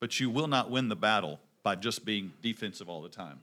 but 0.02 0.18
you 0.18 0.28
will 0.28 0.48
not 0.48 0.68
win 0.68 0.88
the 0.88 0.96
battle 0.96 1.38
by 1.62 1.76
just 1.76 2.04
being 2.04 2.32
defensive 2.42 2.88
all 2.88 3.02
the 3.02 3.08
time. 3.08 3.38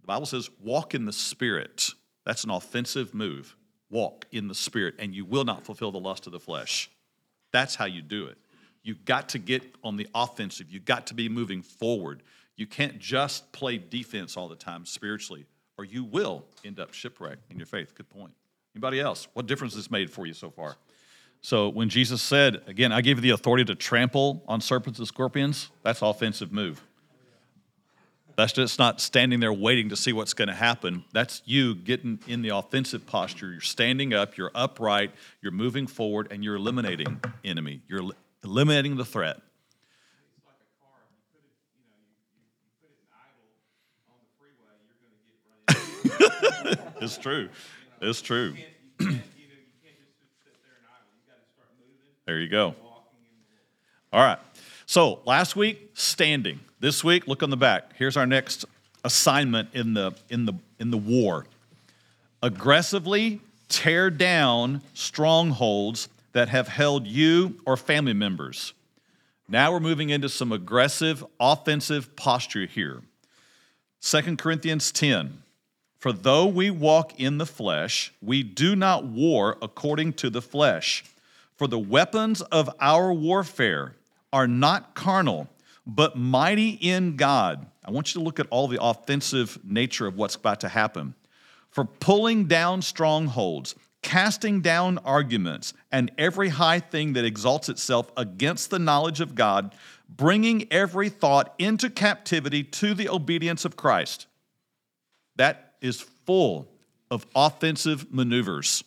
The 0.00 0.08
Bible 0.08 0.26
says, 0.26 0.50
walk 0.60 0.92
in 0.92 1.04
the 1.04 1.12
Spirit. 1.12 1.90
That's 2.26 2.42
an 2.42 2.50
offensive 2.50 3.14
move. 3.14 3.54
Walk 3.90 4.26
in 4.32 4.48
the 4.48 4.56
Spirit, 4.56 4.96
and 4.98 5.14
you 5.14 5.24
will 5.24 5.44
not 5.44 5.64
fulfill 5.64 5.92
the 5.92 6.00
lust 6.00 6.26
of 6.26 6.32
the 6.32 6.40
flesh. 6.40 6.90
That's 7.52 7.76
how 7.76 7.84
you 7.84 8.02
do 8.02 8.26
it. 8.26 8.36
You've 8.82 9.04
got 9.04 9.28
to 9.28 9.38
get 9.38 9.62
on 9.84 9.96
the 9.96 10.08
offensive. 10.16 10.68
You've 10.68 10.84
got 10.84 11.06
to 11.06 11.14
be 11.14 11.28
moving 11.28 11.62
forward. 11.62 12.24
You 12.56 12.66
can't 12.66 12.98
just 12.98 13.52
play 13.52 13.78
defense 13.78 14.36
all 14.36 14.48
the 14.48 14.56
time 14.56 14.86
spiritually, 14.86 15.46
or 15.78 15.84
you 15.84 16.02
will 16.02 16.44
end 16.64 16.80
up 16.80 16.92
shipwrecked 16.92 17.52
in 17.52 17.56
your 17.56 17.66
faith. 17.66 17.94
Good 17.94 18.10
point. 18.10 18.32
Anybody 18.74 18.98
else? 18.98 19.28
What 19.34 19.46
difference 19.46 19.76
has 19.76 19.92
made 19.92 20.10
for 20.10 20.26
you 20.26 20.34
so 20.34 20.50
far? 20.50 20.74
So 21.44 21.68
when 21.68 21.90
Jesus 21.90 22.22
said, 22.22 22.62
again, 22.66 22.90
I 22.90 23.02
give 23.02 23.18
you 23.18 23.22
the 23.22 23.28
authority 23.28 23.66
to 23.66 23.74
trample 23.74 24.42
on 24.48 24.62
serpents 24.62 24.98
and 24.98 25.06
scorpions, 25.06 25.68
that's 25.82 26.00
offensive 26.00 26.52
move. 26.52 26.82
That's 28.34 28.54
just 28.54 28.78
not 28.78 28.98
standing 28.98 29.40
there 29.40 29.52
waiting 29.52 29.90
to 29.90 29.96
see 29.96 30.14
what's 30.14 30.32
going 30.32 30.48
to 30.48 30.54
happen. 30.54 31.04
That's 31.12 31.42
you 31.44 31.74
getting 31.74 32.18
in 32.26 32.40
the 32.40 32.48
offensive 32.48 33.04
posture. 33.04 33.52
You're 33.52 33.60
standing 33.60 34.14
up, 34.14 34.38
you're 34.38 34.52
upright, 34.54 35.10
you're 35.42 35.52
moving 35.52 35.86
forward, 35.86 36.28
and 36.30 36.42
you're 36.42 36.54
eliminating 36.54 37.20
enemy. 37.44 37.82
You're 37.88 38.12
eliminating 38.42 38.96
the 38.96 39.04
threat. 39.04 39.42
it's 47.02 47.18
true. 47.18 47.50
It's 48.00 48.22
true. 48.22 48.54
There 52.26 52.40
you 52.40 52.48
go. 52.48 52.74
All 54.12 54.20
right. 54.20 54.38
So 54.86 55.20
last 55.26 55.56
week, 55.56 55.90
standing. 55.94 56.60
This 56.80 57.04
week, 57.04 57.26
look 57.26 57.42
on 57.42 57.50
the 57.50 57.56
back. 57.56 57.92
Here's 57.96 58.16
our 58.16 58.26
next 58.26 58.64
assignment 59.04 59.68
in 59.74 59.94
the 59.94 60.12
in 60.30 60.46
the 60.46 60.54
in 60.78 60.90
the 60.90 60.98
war. 60.98 61.46
Aggressively 62.42 63.40
tear 63.68 64.10
down 64.10 64.82
strongholds 64.94 66.08
that 66.32 66.48
have 66.48 66.68
held 66.68 67.06
you 67.06 67.60
or 67.66 67.76
family 67.76 68.12
members. 68.12 68.72
Now 69.48 69.72
we're 69.72 69.80
moving 69.80 70.10
into 70.10 70.28
some 70.28 70.52
aggressive 70.52 71.24
offensive 71.38 72.16
posture 72.16 72.66
here. 72.66 73.02
2 74.00 74.36
Corinthians 74.36 74.92
10. 74.92 75.42
For 75.98 76.12
though 76.12 76.46
we 76.46 76.70
walk 76.70 77.18
in 77.18 77.38
the 77.38 77.46
flesh, 77.46 78.12
we 78.20 78.42
do 78.42 78.76
not 78.76 79.04
war 79.04 79.56
according 79.62 80.14
to 80.14 80.28
the 80.28 80.42
flesh. 80.42 81.04
For 81.56 81.66
the 81.66 81.78
weapons 81.78 82.42
of 82.42 82.68
our 82.80 83.12
warfare 83.12 83.94
are 84.32 84.48
not 84.48 84.94
carnal, 84.94 85.48
but 85.86 86.16
mighty 86.16 86.70
in 86.70 87.16
God. 87.16 87.66
I 87.84 87.90
want 87.90 88.14
you 88.14 88.20
to 88.20 88.24
look 88.24 88.40
at 88.40 88.46
all 88.50 88.66
the 88.66 88.82
offensive 88.82 89.58
nature 89.62 90.06
of 90.06 90.16
what's 90.16 90.34
about 90.34 90.60
to 90.60 90.68
happen. 90.68 91.14
For 91.70 91.84
pulling 91.84 92.46
down 92.46 92.82
strongholds, 92.82 93.74
casting 94.02 94.60
down 94.60 94.98
arguments, 94.98 95.74
and 95.92 96.10
every 96.18 96.48
high 96.50 96.80
thing 96.80 97.12
that 97.14 97.24
exalts 97.24 97.68
itself 97.68 98.10
against 98.16 98.70
the 98.70 98.78
knowledge 98.78 99.20
of 99.20 99.34
God, 99.34 99.74
bringing 100.08 100.70
every 100.72 101.08
thought 101.08 101.54
into 101.58 101.88
captivity 101.90 102.62
to 102.62 102.94
the 102.94 103.08
obedience 103.08 103.64
of 103.64 103.76
Christ. 103.76 104.26
that 105.36 105.74
is 105.80 106.00
full 106.00 106.68
of 107.10 107.26
offensive 107.34 108.12
maneuvers. 108.12 108.84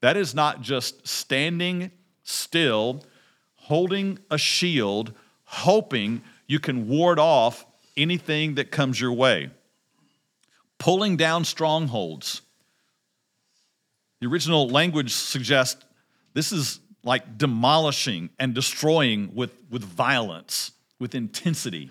That 0.00 0.16
is 0.16 0.34
not 0.34 0.60
just 0.60 1.06
standing 1.06 1.90
still, 2.22 3.04
holding 3.56 4.18
a 4.30 4.38
shield, 4.38 5.12
hoping 5.44 6.22
you 6.46 6.60
can 6.60 6.88
ward 6.88 7.18
off 7.18 7.64
anything 7.96 8.56
that 8.56 8.70
comes 8.70 9.00
your 9.00 9.12
way. 9.12 9.50
Pulling 10.78 11.16
down 11.16 11.44
strongholds. 11.44 12.42
The 14.20 14.26
original 14.26 14.68
language 14.68 15.12
suggests 15.12 15.84
this 16.34 16.52
is 16.52 16.80
like 17.02 17.38
demolishing 17.38 18.30
and 18.38 18.54
destroying 18.54 19.34
with, 19.34 19.52
with 19.70 19.82
violence, 19.82 20.72
with 20.98 21.14
intensity. 21.14 21.90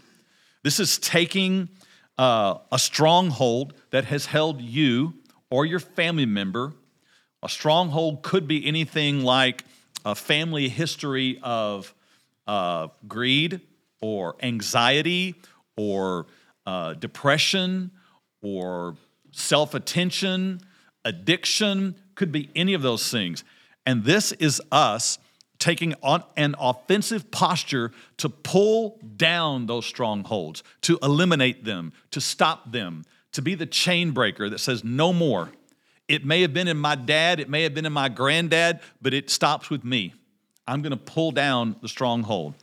This 0.63 0.79
is 0.79 0.97
taking 0.97 1.69
uh, 2.17 2.59
a 2.71 2.79
stronghold 2.79 3.73
that 3.91 4.05
has 4.05 4.25
held 4.25 4.61
you 4.61 5.15
or 5.49 5.65
your 5.65 5.79
family 5.79 6.25
member. 6.25 6.73
A 7.45 7.49
stronghold 7.49 8.23
could 8.23 8.47
be 8.47 8.65
anything 8.65 9.23
like 9.23 9.65
a 10.03 10.15
family 10.15 10.67
history 10.67 11.37
of 11.43 11.93
uh, 12.47 12.87
greed 13.07 13.61
or 14.01 14.35
anxiety 14.41 15.35
or 15.77 16.25
uh, 16.65 16.95
depression 16.95 17.91
or 18.41 18.97
self 19.31 19.75
attention, 19.75 20.59
addiction, 21.05 21.93
could 22.15 22.31
be 22.31 22.49
any 22.55 22.73
of 22.73 22.81
those 22.81 23.11
things. 23.11 23.43
And 23.85 24.03
this 24.03 24.31
is 24.31 24.59
us 24.71 25.19
taking 25.59 25.93
on 26.01 26.23
an 26.35 26.55
offensive 26.59 27.29
posture 27.29 27.91
to 28.17 28.27
pull 28.27 28.99
down 29.17 29.67
those 29.67 29.85
strongholds, 29.85 30.63
to 30.81 30.97
eliminate 31.03 31.63
them, 31.63 31.93
to 32.09 32.19
stop 32.19 32.71
them, 32.71 33.05
to 33.33 33.43
be 33.43 33.53
the 33.53 33.67
chain 33.67 34.13
breaker 34.13 34.49
that 34.49 34.57
says 34.57 34.83
no 34.83 35.13
more. 35.13 35.51
It 36.07 36.25
may 36.25 36.41
have 36.41 36.53
been 36.53 36.67
in 36.67 36.77
my 36.77 36.95
dad, 36.95 37.39
it 37.39 37.49
may 37.49 37.63
have 37.63 37.73
been 37.73 37.85
in 37.85 37.93
my 37.93 38.09
granddad, 38.09 38.79
but 39.01 39.13
it 39.13 39.29
stops 39.29 39.69
with 39.69 39.83
me. 39.83 40.13
I'm 40.67 40.81
going 40.81 40.91
to 40.91 40.97
pull 40.97 41.31
down 41.31 41.75
the 41.81 41.89
stronghold. 41.89 42.55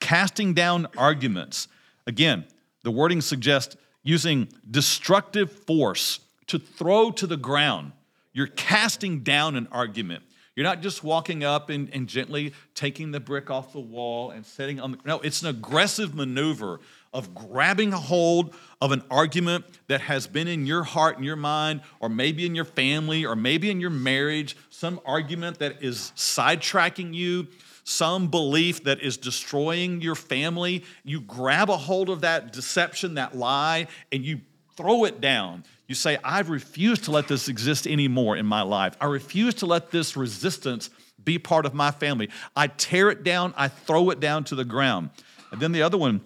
Casting 0.00 0.54
down 0.54 0.86
arguments. 0.96 1.68
Again, 2.06 2.44
the 2.82 2.90
wording 2.90 3.20
suggests 3.20 3.76
using 4.02 4.48
destructive 4.70 5.50
force 5.50 6.20
to 6.46 6.58
throw 6.58 7.10
to 7.12 7.26
the 7.26 7.36
ground. 7.36 7.92
You're 8.32 8.46
casting 8.46 9.20
down 9.20 9.56
an 9.56 9.68
argument. 9.72 10.22
You're 10.54 10.64
not 10.64 10.82
just 10.82 11.04
walking 11.04 11.44
up 11.44 11.70
and, 11.70 11.88
and 11.92 12.08
gently 12.08 12.52
taking 12.74 13.12
the 13.12 13.20
brick 13.20 13.48
off 13.50 13.72
the 13.72 13.80
wall 13.80 14.30
and 14.30 14.44
setting 14.44 14.80
on 14.80 14.92
the. 14.92 14.98
No, 15.04 15.20
it's 15.20 15.42
an 15.42 15.48
aggressive 15.48 16.14
maneuver 16.14 16.80
of 17.12 17.34
grabbing 17.34 17.92
a 17.92 17.98
hold 17.98 18.54
of 18.80 18.92
an 18.92 19.02
argument 19.10 19.64
that 19.88 20.00
has 20.02 20.26
been 20.26 20.46
in 20.46 20.66
your 20.66 20.82
heart 20.84 21.16
and 21.16 21.24
your 21.24 21.36
mind, 21.36 21.80
or 22.00 22.08
maybe 22.08 22.46
in 22.46 22.54
your 22.54 22.64
family, 22.64 23.24
or 23.24 23.34
maybe 23.34 23.70
in 23.70 23.80
your 23.80 23.90
marriage, 23.90 24.56
some 24.70 25.00
argument 25.04 25.58
that 25.58 25.82
is 25.82 26.12
sidetracking 26.16 27.14
you, 27.14 27.48
some 27.84 28.28
belief 28.28 28.84
that 28.84 29.00
is 29.00 29.16
destroying 29.16 30.00
your 30.00 30.14
family. 30.14 30.84
You 31.04 31.20
grab 31.22 31.70
a 31.70 31.76
hold 31.76 32.10
of 32.10 32.20
that 32.20 32.52
deception, 32.52 33.14
that 33.14 33.36
lie, 33.36 33.88
and 34.12 34.24
you 34.24 34.40
throw 34.76 35.04
it 35.04 35.20
down. 35.20 35.64
You 35.88 35.94
say, 35.94 36.18
I 36.22 36.40
refuse 36.40 37.00
to 37.00 37.10
let 37.10 37.28
this 37.28 37.48
exist 37.48 37.86
anymore 37.86 38.36
in 38.36 38.46
my 38.46 38.62
life. 38.62 38.94
I 39.00 39.06
refuse 39.06 39.54
to 39.54 39.66
let 39.66 39.90
this 39.90 40.16
resistance 40.16 40.90
be 41.24 41.38
part 41.38 41.66
of 41.66 41.74
my 41.74 41.90
family. 41.90 42.28
I 42.54 42.68
tear 42.68 43.10
it 43.10 43.24
down, 43.24 43.54
I 43.56 43.68
throw 43.68 44.10
it 44.10 44.20
down 44.20 44.44
to 44.44 44.54
the 44.54 44.64
ground. 44.64 45.10
And 45.50 45.60
then 45.60 45.72
the 45.72 45.82
other 45.82 45.98
one 45.98 46.20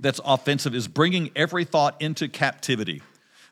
that's 0.00 0.20
offensive 0.24 0.74
is 0.74 0.88
bringing 0.88 1.30
every 1.36 1.64
thought 1.64 2.00
into 2.00 2.28
captivity. 2.28 3.02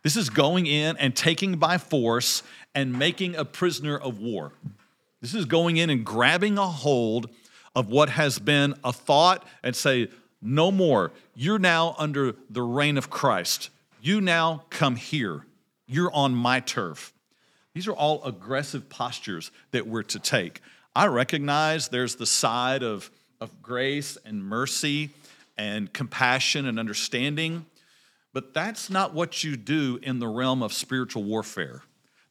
This 0.02 0.16
is 0.16 0.30
going 0.30 0.66
in 0.66 0.96
and 0.96 1.14
taking 1.14 1.56
by 1.56 1.78
force 1.78 2.42
and 2.74 2.98
making 2.98 3.36
a 3.36 3.44
prisoner 3.44 3.96
of 3.96 4.18
war. 4.18 4.52
This 5.20 5.34
is 5.34 5.44
going 5.44 5.76
in 5.76 5.90
and 5.90 6.04
grabbing 6.04 6.58
a 6.58 6.66
hold 6.66 7.30
of 7.74 7.90
what 7.90 8.08
has 8.08 8.38
been 8.38 8.74
a 8.84 8.92
thought 8.92 9.46
and 9.62 9.74
say, 9.74 10.08
no 10.40 10.70
more. 10.70 11.12
You're 11.34 11.58
now 11.58 11.94
under 11.98 12.36
the 12.48 12.62
reign 12.62 12.96
of 12.96 13.10
Christ. 13.10 13.70
You 14.00 14.20
now 14.20 14.64
come 14.70 14.96
here. 14.96 15.44
You're 15.86 16.12
on 16.12 16.34
my 16.34 16.60
turf. 16.60 17.12
These 17.74 17.88
are 17.88 17.92
all 17.92 18.22
aggressive 18.24 18.88
postures 18.88 19.50
that 19.72 19.86
we're 19.86 20.02
to 20.04 20.18
take. 20.18 20.60
I 20.94 21.06
recognize 21.06 21.88
there's 21.88 22.16
the 22.16 22.26
side 22.26 22.82
of, 22.82 23.10
of 23.40 23.62
grace 23.62 24.16
and 24.24 24.44
mercy 24.44 25.10
and 25.58 25.92
compassion 25.92 26.66
and 26.66 26.78
understanding, 26.78 27.66
but 28.32 28.54
that's 28.54 28.88
not 28.88 29.12
what 29.12 29.42
you 29.42 29.56
do 29.56 29.98
in 30.02 30.20
the 30.20 30.28
realm 30.28 30.62
of 30.62 30.72
spiritual 30.72 31.24
warfare. 31.24 31.82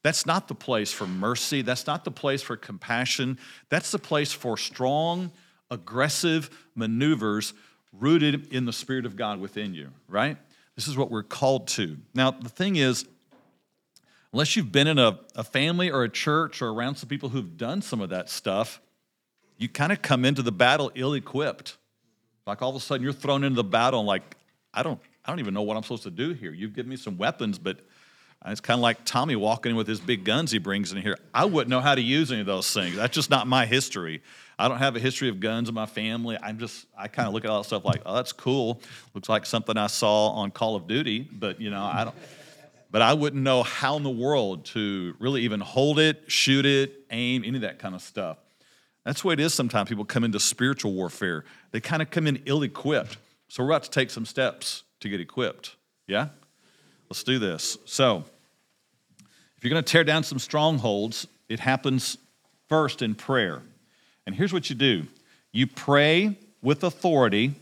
That's 0.03 0.25
not 0.25 0.47
the 0.47 0.55
place 0.55 0.93
for 0.93 1.05
mercy. 1.05 1.61
That's 1.61 1.85
not 1.85 2.05
the 2.05 2.11
place 2.11 2.41
for 2.41 2.55
compassion. 2.55 3.37
That's 3.69 3.91
the 3.91 3.99
place 3.99 4.31
for 4.31 4.57
strong, 4.57 5.31
aggressive 5.69 6.49
maneuvers 6.75 7.53
rooted 7.91 8.53
in 8.53 8.65
the 8.65 8.73
Spirit 8.73 9.05
of 9.05 9.15
God 9.15 9.39
within 9.39 9.73
you, 9.73 9.89
right? 10.07 10.37
This 10.75 10.87
is 10.87 10.95
what 10.95 11.11
we're 11.11 11.23
called 11.23 11.67
to. 11.69 11.97
Now, 12.13 12.31
the 12.31 12.49
thing 12.49 12.75
is, 12.75 13.05
unless 14.31 14.55
you've 14.55 14.71
been 14.71 14.87
in 14.87 14.99
a, 14.99 15.19
a 15.35 15.43
family 15.43 15.89
or 15.89 16.03
a 16.03 16.09
church 16.09 16.61
or 16.61 16.69
around 16.69 16.95
some 16.95 17.09
people 17.09 17.29
who've 17.29 17.57
done 17.57 17.81
some 17.81 17.99
of 17.99 18.09
that 18.09 18.29
stuff, 18.29 18.79
you 19.57 19.67
kind 19.67 19.91
of 19.91 20.01
come 20.01 20.23
into 20.23 20.43
the 20.43 20.51
battle 20.51 20.91
ill 20.93 21.13
equipped. 21.13 21.76
Like 22.47 22.61
all 22.61 22.69
of 22.69 22.75
a 22.75 22.79
sudden 22.79 23.03
you're 23.03 23.13
thrown 23.13 23.43
into 23.43 23.55
the 23.55 23.63
battle 23.63 23.99
and 23.99 24.07
like, 24.07 24.35
I 24.73 24.83
don't, 24.83 24.99
I 25.25 25.31
don't 25.31 25.39
even 25.39 25.53
know 25.53 25.63
what 25.63 25.75
I'm 25.75 25.83
supposed 25.83 26.03
to 26.03 26.11
do 26.11 26.31
here. 26.33 26.51
You've 26.51 26.73
given 26.73 26.89
me 26.89 26.95
some 26.95 27.17
weapons, 27.17 27.59
but 27.59 27.79
uh, 28.45 28.51
it's 28.51 28.61
kind 28.61 28.77
of 28.77 28.81
like 28.81 29.03
Tommy 29.03 29.35
walking 29.35 29.71
in 29.71 29.75
with 29.75 29.87
his 29.87 29.99
big 29.99 30.23
guns 30.23 30.51
he 30.51 30.57
brings 30.59 30.91
in 30.91 31.01
here. 31.01 31.17
I 31.33 31.45
wouldn't 31.45 31.69
know 31.69 31.81
how 31.81 31.95
to 31.95 32.01
use 32.01 32.31
any 32.31 32.41
of 32.41 32.47
those 32.47 32.71
things. 32.71 32.95
That's 32.95 33.13
just 33.13 33.29
not 33.29 33.47
my 33.47 33.65
history. 33.65 34.21
I 34.59 34.67
don't 34.67 34.77
have 34.77 34.95
a 34.95 34.99
history 34.99 35.29
of 35.29 35.39
guns 35.39 35.69
in 35.69 35.75
my 35.75 35.85
family. 35.85 36.37
I'm 36.41 36.57
just, 36.57 36.85
I 36.97 37.07
kind 37.07 37.27
of 37.27 37.33
look 37.33 37.43
at 37.43 37.51
all 37.51 37.61
that 37.61 37.67
stuff 37.67 37.83
like, 37.83 38.01
oh, 38.05 38.15
that's 38.15 38.31
cool. 38.31 38.81
Looks 39.13 39.29
like 39.29 39.45
something 39.45 39.75
I 39.77 39.87
saw 39.87 40.29
on 40.29 40.51
Call 40.51 40.75
of 40.75 40.87
Duty, 40.87 41.27
but 41.31 41.59
you 41.59 41.69
know, 41.69 41.83
I 41.83 42.05
don't, 42.05 42.15
but 42.89 43.01
I 43.01 43.13
wouldn't 43.13 43.43
know 43.43 43.63
how 43.63 43.97
in 43.97 44.03
the 44.03 44.09
world 44.09 44.65
to 44.67 45.15
really 45.19 45.41
even 45.41 45.59
hold 45.59 45.99
it, 45.99 46.23
shoot 46.27 46.65
it, 46.65 47.05
aim, 47.11 47.43
any 47.45 47.57
of 47.57 47.61
that 47.61 47.79
kind 47.79 47.93
of 47.93 48.01
stuff. 48.01 48.37
That's 49.07 49.21
the 49.21 49.29
way 49.29 49.35
it 49.35 49.39
is 49.39 49.53
sometimes. 49.53 49.87
People 49.87 50.03
come 50.03 50.25
into 50.25 50.37
spiritual 50.37 50.91
warfare, 50.91 51.45
they 51.71 51.79
kind 51.79 52.01
of 52.01 52.11
come 52.11 52.27
in 52.27 52.41
ill 52.45 52.61
equipped. 52.61 53.15
So 53.47 53.63
we're 53.63 53.69
about 53.69 53.83
to 53.83 53.89
take 53.89 54.09
some 54.09 54.25
steps 54.25 54.83
to 54.99 55.07
get 55.07 55.21
equipped. 55.21 55.77
Yeah? 56.07 56.27
Let's 57.09 57.23
do 57.23 57.39
this. 57.39 57.77
So, 57.85 58.25
if 59.55 59.63
you're 59.63 59.69
going 59.69 59.81
to 59.81 59.89
tear 59.89 60.03
down 60.03 60.23
some 60.23 60.39
strongholds, 60.39 61.25
it 61.47 61.61
happens 61.61 62.17
first 62.67 63.01
in 63.01 63.15
prayer. 63.15 63.61
And 64.25 64.35
here's 64.35 64.51
what 64.51 64.69
you 64.69 64.75
do 64.75 65.07
you 65.53 65.67
pray 65.67 66.37
with 66.61 66.83
authority 66.83 67.53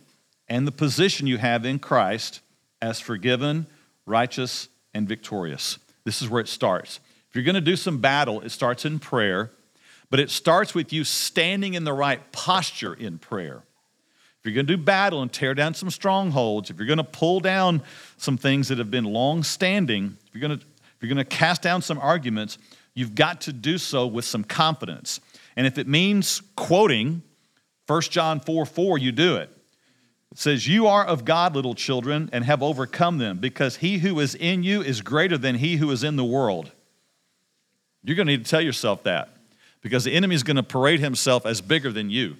and 0.48 0.66
the 0.66 0.72
position 0.72 1.28
you 1.28 1.38
have 1.38 1.64
in 1.64 1.78
Christ 1.78 2.42
as 2.82 3.00
forgiven, 3.00 3.68
righteous, 4.08 4.68
and 4.96 5.08
victorious. 5.08 5.78
This 6.06 6.24
is 6.24 6.30
where 6.30 6.42
it 6.42 6.48
starts. 6.48 7.00
If 7.30 7.36
you're 7.36 7.46
going 7.46 7.54
to 7.54 7.62
do 7.62 7.76
some 7.76 8.00
battle, 8.00 8.42
it 8.42 8.50
starts 8.50 8.84
in 8.84 8.98
prayer, 8.98 9.52
but 10.16 10.22
it 10.22 10.30
starts 10.30 10.74
with 10.74 10.94
you 10.94 11.04
standing 11.04 11.74
in 11.74 11.84
the 11.84 11.92
right 11.92 12.32
posture 12.32 12.94
in 12.94 13.18
prayer. 13.18 13.64
If 14.40 14.46
you're 14.46 14.54
going 14.54 14.66
to 14.66 14.78
do 14.78 14.82
battle 14.82 15.22
and 15.22 15.30
tear 15.30 15.54
down 15.54 15.74
some 15.74 15.90
strongholds, 15.90 16.70
if 16.70 16.78
you're 16.78 16.88
going 16.88 17.00
to 17.00 17.04
pull 17.04 17.42
down 17.42 17.84
some 18.16 18.38
things 18.38 18.70
that 18.70 18.78
have 18.78 18.90
been 18.90 19.04
long 19.04 19.44
standing, 19.44 20.16
if 20.26 20.34
you're 20.34 20.48
going 20.48 20.58
to, 20.58 20.66
if 20.66 20.96
you're 21.02 21.14
going 21.14 21.18
to 21.18 21.26
cast 21.26 21.62
down 21.62 21.82
some 21.82 22.00
arguments, 22.00 22.58
you've 22.94 23.14
got 23.14 23.42
to 23.42 23.52
do 23.52 23.78
so 23.78 24.08
with 24.08 24.24
some 24.24 24.46
confidence. 24.46 25.20
And 25.58 25.68
if 25.68 25.78
it 25.78 25.86
means 25.86 26.42
quoting 26.56 27.22
1 27.88 28.02
John 28.04 28.40
4 28.40 28.66
4, 28.66 28.98
you 28.98 29.12
do 29.12 29.36
it. 29.36 29.50
It 30.32 30.38
says, 30.38 30.66
You 30.66 30.88
are 30.88 31.04
of 31.04 31.26
God, 31.26 31.58
little 31.58 31.76
children, 31.76 32.30
and 32.32 32.46
have 32.46 32.64
overcome 32.64 33.18
them, 33.18 33.40
because 33.40 33.76
he 33.76 33.98
who 33.98 34.18
is 34.22 34.34
in 34.34 34.64
you 34.64 34.82
is 34.82 35.02
greater 35.02 35.38
than 35.38 35.56
he 35.56 35.76
who 35.76 35.92
is 35.92 36.06
in 36.06 36.16
the 36.16 36.24
world. 36.24 36.72
You're 38.02 38.16
going 38.16 38.28
to 38.28 38.38
need 38.38 38.46
to 38.46 38.50
tell 38.50 38.62
yourself 38.62 39.04
that 39.04 39.35
because 39.86 40.04
the 40.04 40.14
enemy 40.14 40.34
is 40.34 40.42
going 40.42 40.56
to 40.56 40.64
parade 40.64 41.00
himself 41.00 41.46
as 41.46 41.62
bigger 41.62 41.92
than 41.92 42.10
you. 42.10 42.36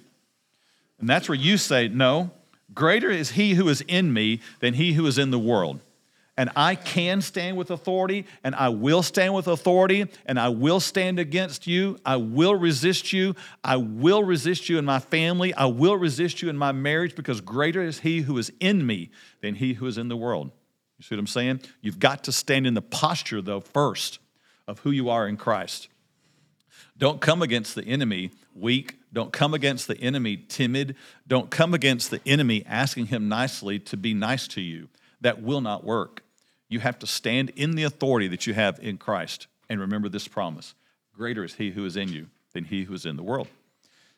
And 0.98 1.08
that's 1.08 1.28
where 1.28 1.38
you 1.38 1.58
say, 1.58 1.86
No, 1.86 2.32
greater 2.74 3.08
is 3.08 3.30
he 3.30 3.54
who 3.54 3.68
is 3.68 3.84
in 3.86 4.12
me 4.12 4.40
than 4.58 4.74
he 4.74 4.94
who 4.94 5.06
is 5.06 5.16
in 5.16 5.30
the 5.30 5.38
world. 5.38 5.78
And 6.36 6.50
I 6.56 6.74
can 6.74 7.20
stand 7.20 7.56
with 7.56 7.70
authority, 7.70 8.26
and 8.42 8.56
I 8.56 8.70
will 8.70 9.00
stand 9.00 9.32
with 9.32 9.46
authority, 9.46 10.06
and 10.26 10.40
I 10.40 10.48
will 10.48 10.80
stand 10.80 11.20
against 11.20 11.68
you. 11.68 12.00
I 12.04 12.16
will 12.16 12.56
resist 12.56 13.12
you. 13.12 13.36
I 13.62 13.76
will 13.76 14.24
resist 14.24 14.68
you 14.68 14.78
in 14.78 14.84
my 14.84 14.98
family. 14.98 15.54
I 15.54 15.66
will 15.66 15.96
resist 15.96 16.42
you 16.42 16.48
in 16.48 16.56
my 16.56 16.72
marriage 16.72 17.14
because 17.14 17.40
greater 17.40 17.80
is 17.80 18.00
he 18.00 18.22
who 18.22 18.36
is 18.38 18.50
in 18.58 18.84
me 18.84 19.10
than 19.40 19.54
he 19.54 19.74
who 19.74 19.86
is 19.86 19.98
in 19.98 20.08
the 20.08 20.16
world. 20.16 20.50
You 20.98 21.04
see 21.04 21.14
what 21.14 21.20
I'm 21.20 21.28
saying? 21.28 21.60
You've 21.80 22.00
got 22.00 22.24
to 22.24 22.32
stand 22.32 22.66
in 22.66 22.74
the 22.74 22.82
posture, 22.82 23.40
though, 23.40 23.60
first 23.60 24.18
of 24.66 24.80
who 24.80 24.90
you 24.90 25.10
are 25.10 25.28
in 25.28 25.36
Christ. 25.36 25.86
Don't 26.98 27.20
come 27.20 27.42
against 27.42 27.74
the 27.74 27.84
enemy 27.84 28.30
weak. 28.54 28.98
Don't 29.12 29.32
come 29.32 29.54
against 29.54 29.86
the 29.86 29.98
enemy 29.98 30.36
timid. 30.36 30.96
Don't 31.26 31.50
come 31.50 31.74
against 31.74 32.10
the 32.10 32.20
enemy 32.26 32.64
asking 32.66 33.06
him 33.06 33.28
nicely 33.28 33.78
to 33.80 33.96
be 33.96 34.14
nice 34.14 34.48
to 34.48 34.60
you. 34.60 34.88
That 35.20 35.42
will 35.42 35.60
not 35.60 35.84
work. 35.84 36.22
You 36.68 36.80
have 36.80 36.98
to 37.00 37.06
stand 37.06 37.50
in 37.56 37.72
the 37.72 37.84
authority 37.84 38.28
that 38.28 38.46
you 38.46 38.54
have 38.54 38.78
in 38.80 38.98
Christ. 38.98 39.46
And 39.68 39.80
remember 39.80 40.08
this 40.08 40.28
promise 40.28 40.74
greater 41.14 41.44
is 41.44 41.54
he 41.54 41.70
who 41.70 41.86
is 41.86 41.96
in 41.96 42.10
you 42.10 42.26
than 42.52 42.64
he 42.64 42.84
who 42.84 42.92
is 42.92 43.06
in 43.06 43.16
the 43.16 43.22
world. 43.22 43.48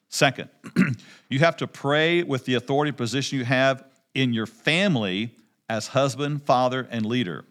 Second, 0.08 0.48
you 1.28 1.38
have 1.38 1.56
to 1.58 1.66
pray 1.66 2.22
with 2.22 2.44
the 2.44 2.54
authority 2.54 2.90
position 2.90 3.38
you 3.38 3.44
have 3.44 3.84
in 4.14 4.32
your 4.32 4.46
family 4.46 5.34
as 5.68 5.88
husband, 5.88 6.42
father, 6.42 6.88
and 6.90 7.06
leader. 7.06 7.44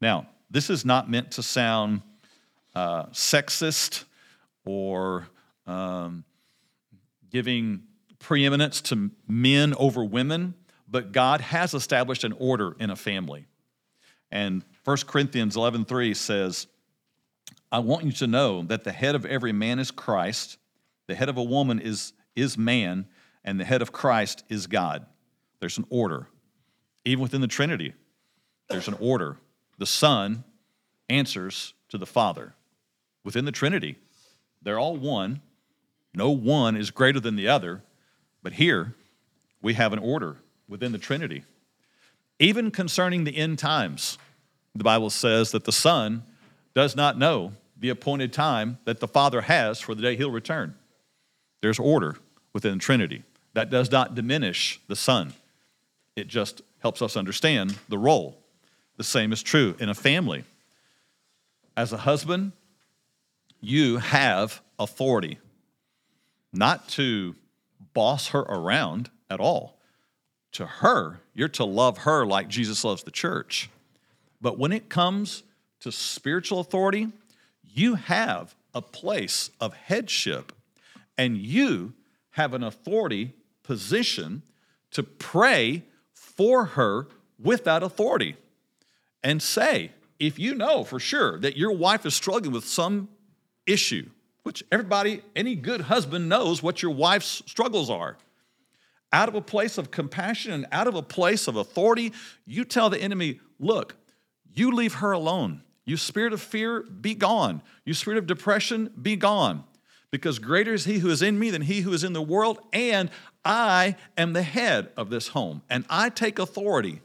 Now, 0.00 0.28
this 0.50 0.70
is 0.70 0.84
not 0.84 1.10
meant 1.10 1.32
to 1.32 1.42
sound 1.42 2.02
uh, 2.74 3.06
sexist 3.06 4.04
or 4.64 5.26
um, 5.66 6.24
giving 7.30 7.82
preeminence 8.18 8.80
to 8.82 9.10
men 9.26 9.74
over 9.78 10.04
women, 10.04 10.54
but 10.88 11.12
God 11.12 11.40
has 11.40 11.74
established 11.74 12.24
an 12.24 12.34
order 12.38 12.76
in 12.78 12.90
a 12.90 12.96
family. 12.96 13.46
And 14.30 14.64
1 14.84 15.06
Corinthians 15.06 15.56
11:3 15.56 16.14
says, 16.14 16.66
"I 17.72 17.80
want 17.80 18.04
you 18.04 18.12
to 18.12 18.26
know 18.26 18.62
that 18.62 18.84
the 18.84 18.92
head 18.92 19.14
of 19.14 19.24
every 19.26 19.52
man 19.52 19.78
is 19.78 19.90
Christ, 19.90 20.58
the 21.06 21.14
head 21.14 21.28
of 21.28 21.36
a 21.36 21.42
woman 21.42 21.80
is 21.80 22.12
is 22.36 22.56
man, 22.56 23.08
and 23.44 23.58
the 23.58 23.64
head 23.64 23.82
of 23.82 23.92
Christ 23.92 24.44
is 24.48 24.66
God." 24.66 25.06
There's 25.58 25.78
an 25.78 25.86
order. 25.90 26.28
Even 27.04 27.22
within 27.22 27.40
the 27.40 27.48
Trinity, 27.48 27.94
there's 28.68 28.88
an 28.88 28.96
order. 29.00 29.38
The 29.78 29.86
Son 29.86 30.44
answers 31.08 31.74
to 31.88 31.98
the 31.98 32.06
Father. 32.06 32.54
Within 33.24 33.44
the 33.44 33.52
Trinity, 33.52 33.96
they're 34.62 34.78
all 34.78 34.96
one. 34.96 35.40
No 36.14 36.30
one 36.30 36.76
is 36.76 36.90
greater 36.90 37.20
than 37.20 37.36
the 37.36 37.48
other, 37.48 37.82
but 38.42 38.54
here 38.54 38.94
we 39.62 39.74
have 39.74 39.92
an 39.92 39.98
order 39.98 40.36
within 40.68 40.92
the 40.92 40.98
Trinity. 40.98 41.44
Even 42.38 42.70
concerning 42.70 43.24
the 43.24 43.36
end 43.36 43.58
times, 43.58 44.18
the 44.74 44.84
Bible 44.84 45.10
says 45.10 45.52
that 45.52 45.64
the 45.64 45.72
Son 45.72 46.22
does 46.74 46.96
not 46.96 47.18
know 47.18 47.52
the 47.78 47.90
appointed 47.90 48.32
time 48.32 48.78
that 48.84 49.00
the 49.00 49.08
Father 49.08 49.42
has 49.42 49.80
for 49.80 49.94
the 49.94 50.02
day 50.02 50.16
he'll 50.16 50.30
return. 50.30 50.74
There's 51.60 51.78
order 51.78 52.16
within 52.52 52.74
the 52.74 52.78
Trinity. 52.78 53.22
That 53.54 53.70
does 53.70 53.90
not 53.90 54.14
diminish 54.14 54.80
the 54.86 54.96
Son, 54.96 55.34
it 56.16 56.28
just 56.28 56.62
helps 56.80 57.02
us 57.02 57.16
understand 57.16 57.78
the 57.88 57.98
role. 57.98 58.38
The 58.96 59.04
same 59.04 59.32
is 59.32 59.42
true 59.42 59.76
in 59.78 59.88
a 59.88 59.94
family. 59.94 60.44
As 61.76 61.92
a 61.92 61.98
husband, 61.98 62.52
you 63.60 63.98
have 63.98 64.60
authority, 64.78 65.38
not 66.52 66.88
to 66.90 67.34
boss 67.94 68.28
her 68.28 68.40
around 68.40 69.10
at 69.28 69.40
all. 69.40 69.78
To 70.52 70.66
her, 70.66 71.20
you're 71.34 71.48
to 71.48 71.64
love 71.64 71.98
her 71.98 72.26
like 72.26 72.48
Jesus 72.48 72.84
loves 72.84 73.04
the 73.04 73.10
church. 73.10 73.70
But 74.40 74.58
when 74.58 74.72
it 74.72 74.88
comes 74.88 75.42
to 75.80 75.92
spiritual 75.92 76.60
authority, 76.60 77.08
you 77.62 77.94
have 77.94 78.54
a 78.74 78.82
place 78.82 79.50
of 79.60 79.74
headship 79.74 80.52
and 81.16 81.36
you 81.36 81.92
have 82.30 82.54
an 82.54 82.62
authority 82.62 83.34
position 83.62 84.42
to 84.90 85.02
pray 85.02 85.84
for 86.12 86.64
her 86.64 87.06
with 87.38 87.64
that 87.64 87.82
authority 87.82 88.36
and 89.22 89.42
say, 89.42 89.92
if 90.18 90.38
you 90.38 90.54
know 90.54 90.84
for 90.84 90.98
sure 90.98 91.38
that 91.38 91.56
your 91.56 91.72
wife 91.72 92.04
is 92.04 92.14
struggling 92.14 92.52
with 92.52 92.64
some 92.64 93.08
issue, 93.70 94.08
which 94.42 94.64
everybody, 94.72 95.22
any 95.36 95.54
good 95.54 95.82
husband 95.82 96.28
knows 96.28 96.62
what 96.62 96.82
your 96.82 96.92
wife's 96.92 97.42
struggles 97.46 97.90
are. 97.90 98.16
Out 99.12 99.28
of 99.28 99.34
a 99.34 99.40
place 99.40 99.76
of 99.78 99.90
compassion 99.90 100.52
and 100.52 100.66
out 100.70 100.86
of 100.86 100.94
a 100.94 101.02
place 101.02 101.48
of 101.48 101.56
authority, 101.56 102.12
you 102.46 102.64
tell 102.64 102.90
the 102.90 103.00
enemy, 103.00 103.40
look, 103.58 103.96
you 104.54 104.72
leave 104.72 104.94
her 104.94 105.12
alone. 105.12 105.62
You 105.84 105.96
spirit 105.96 106.32
of 106.32 106.40
fear, 106.40 106.82
be 106.82 107.14
gone. 107.14 107.62
You 107.84 107.94
spirit 107.94 108.18
of 108.18 108.26
depression, 108.26 108.92
be 109.00 109.16
gone. 109.16 109.64
Because 110.10 110.38
greater 110.38 110.74
is 110.74 110.84
he 110.84 110.98
who 110.98 111.10
is 111.10 111.22
in 111.22 111.38
me 111.38 111.50
than 111.50 111.62
he 111.62 111.80
who 111.80 111.92
is 111.92 112.04
in 112.04 112.12
the 112.12 112.22
world, 112.22 112.60
and 112.72 113.10
I 113.44 113.96
am 114.16 114.32
the 114.32 114.42
head 114.42 114.90
of 114.96 115.08
this 115.10 115.28
home, 115.28 115.62
and 115.70 115.84
I 115.88 116.10
take 116.10 116.38
authority 116.38 117.00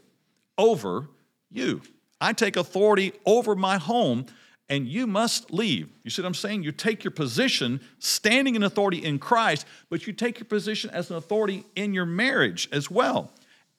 over 0.58 1.08
you. 1.50 1.82
I 2.20 2.32
take 2.32 2.56
authority 2.56 3.12
over 3.24 3.54
my 3.54 3.78
home, 3.78 4.26
and 4.68 4.88
you 4.88 5.06
must 5.06 5.52
leave. 5.52 5.88
You 6.02 6.10
see 6.10 6.22
what 6.22 6.26
I'm 6.26 6.34
saying? 6.34 6.62
You 6.62 6.72
take 6.72 7.04
your 7.04 7.12
position 7.12 7.80
standing 7.98 8.56
in 8.56 8.62
authority 8.62 9.04
in 9.04 9.18
Christ, 9.18 9.66
but 9.90 10.06
you 10.06 10.12
take 10.12 10.38
your 10.38 10.46
position 10.46 10.90
as 10.90 11.10
an 11.10 11.16
authority 11.16 11.64
in 11.76 11.94
your 11.94 12.06
marriage 12.06 12.68
as 12.72 12.90
well. 12.90 13.30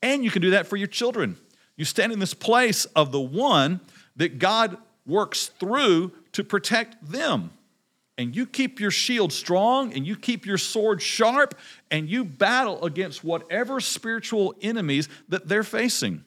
And 0.02 0.24
you 0.24 0.32
can 0.32 0.42
do 0.42 0.52
that 0.52 0.68
for 0.68 0.78
your 0.78 0.88
children. 0.88 1.38
You 1.76 1.86
stand 1.86 2.12
in 2.12 2.20
this 2.20 2.34
place 2.34 2.86
of 2.86 3.12
the 3.12 3.20
one 3.20 3.82
that 4.16 4.40
God 4.40 4.78
works 5.06 5.48
through 5.48 6.12
to 6.34 6.44
protect 6.44 7.10
them. 7.10 7.52
And 8.18 8.36
you 8.36 8.48
keep 8.48 8.80
your 8.80 8.90
shield 8.90 9.32
strong 9.32 9.94
and 9.94 10.08
you 10.08 10.16
keep 10.16 10.46
your 10.46 10.58
sword 10.58 11.02
sharp 11.02 11.54
and 11.92 12.10
you 12.10 12.26
battle 12.26 12.84
against 12.84 13.24
whatever 13.24 13.80
spiritual 13.80 14.56
enemies 14.62 15.08
that 15.30 15.48
they're 15.48 15.64
facing. 15.64 16.24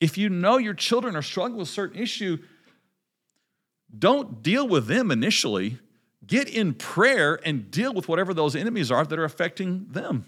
If 0.00 0.18
you 0.18 0.28
know 0.28 0.56
your 0.56 0.74
children 0.74 1.14
are 1.14 1.22
struggling 1.22 1.58
with 1.58 1.68
a 1.68 1.72
certain 1.72 2.02
issue, 2.02 2.38
don't 3.96 4.42
deal 4.42 4.66
with 4.66 4.86
them 4.86 5.10
initially. 5.10 5.78
Get 6.26 6.48
in 6.48 6.74
prayer 6.74 7.40
and 7.44 7.70
deal 7.70 7.92
with 7.92 8.08
whatever 8.08 8.32
those 8.32 8.54
enemies 8.54 8.90
are 8.90 9.04
that 9.04 9.18
are 9.18 9.24
affecting 9.24 9.86
them. 9.90 10.26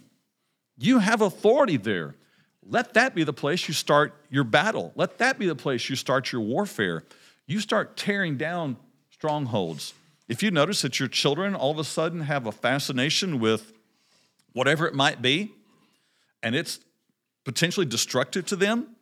You 0.79 0.99
have 0.99 1.21
authority 1.21 1.77
there. 1.77 2.17
Let 2.65 2.95
that 2.95 3.15
be 3.15 3.25
the 3.25 3.33
place 3.33 3.69
you 3.69 3.75
start 3.75 4.15
your 4.31 4.45
battle. 4.45 4.93
Let 4.95 5.19
that 5.19 5.39
be 5.39 5.47
the 5.47 5.55
place 5.55 5.89
you 5.89 5.97
start 5.97 6.33
your 6.33 6.41
warfare. 6.41 7.05
You 7.47 7.61
start 7.61 7.97
tearing 7.97 8.37
down 8.37 8.77
strongholds. 9.11 9.95
If 10.29 10.43
you 10.43 10.51
notice 10.51 10.83
that 10.83 10.99
your 10.99 11.09
children 11.09 11.55
all 11.55 11.71
of 11.71 11.79
a 11.79 11.85
sudden 11.85 12.23
have 12.23 12.47
a 12.47 12.53
fascination 12.53 13.39
with 13.39 13.73
whatever 14.53 14.87
it 14.87 14.95
might 14.95 15.21
be, 15.21 15.53
and 16.43 16.55
it's 16.55 16.81
potentially 17.45 17.87
destructive 17.87 18.47
to 18.47 18.57
them, 18.57 18.97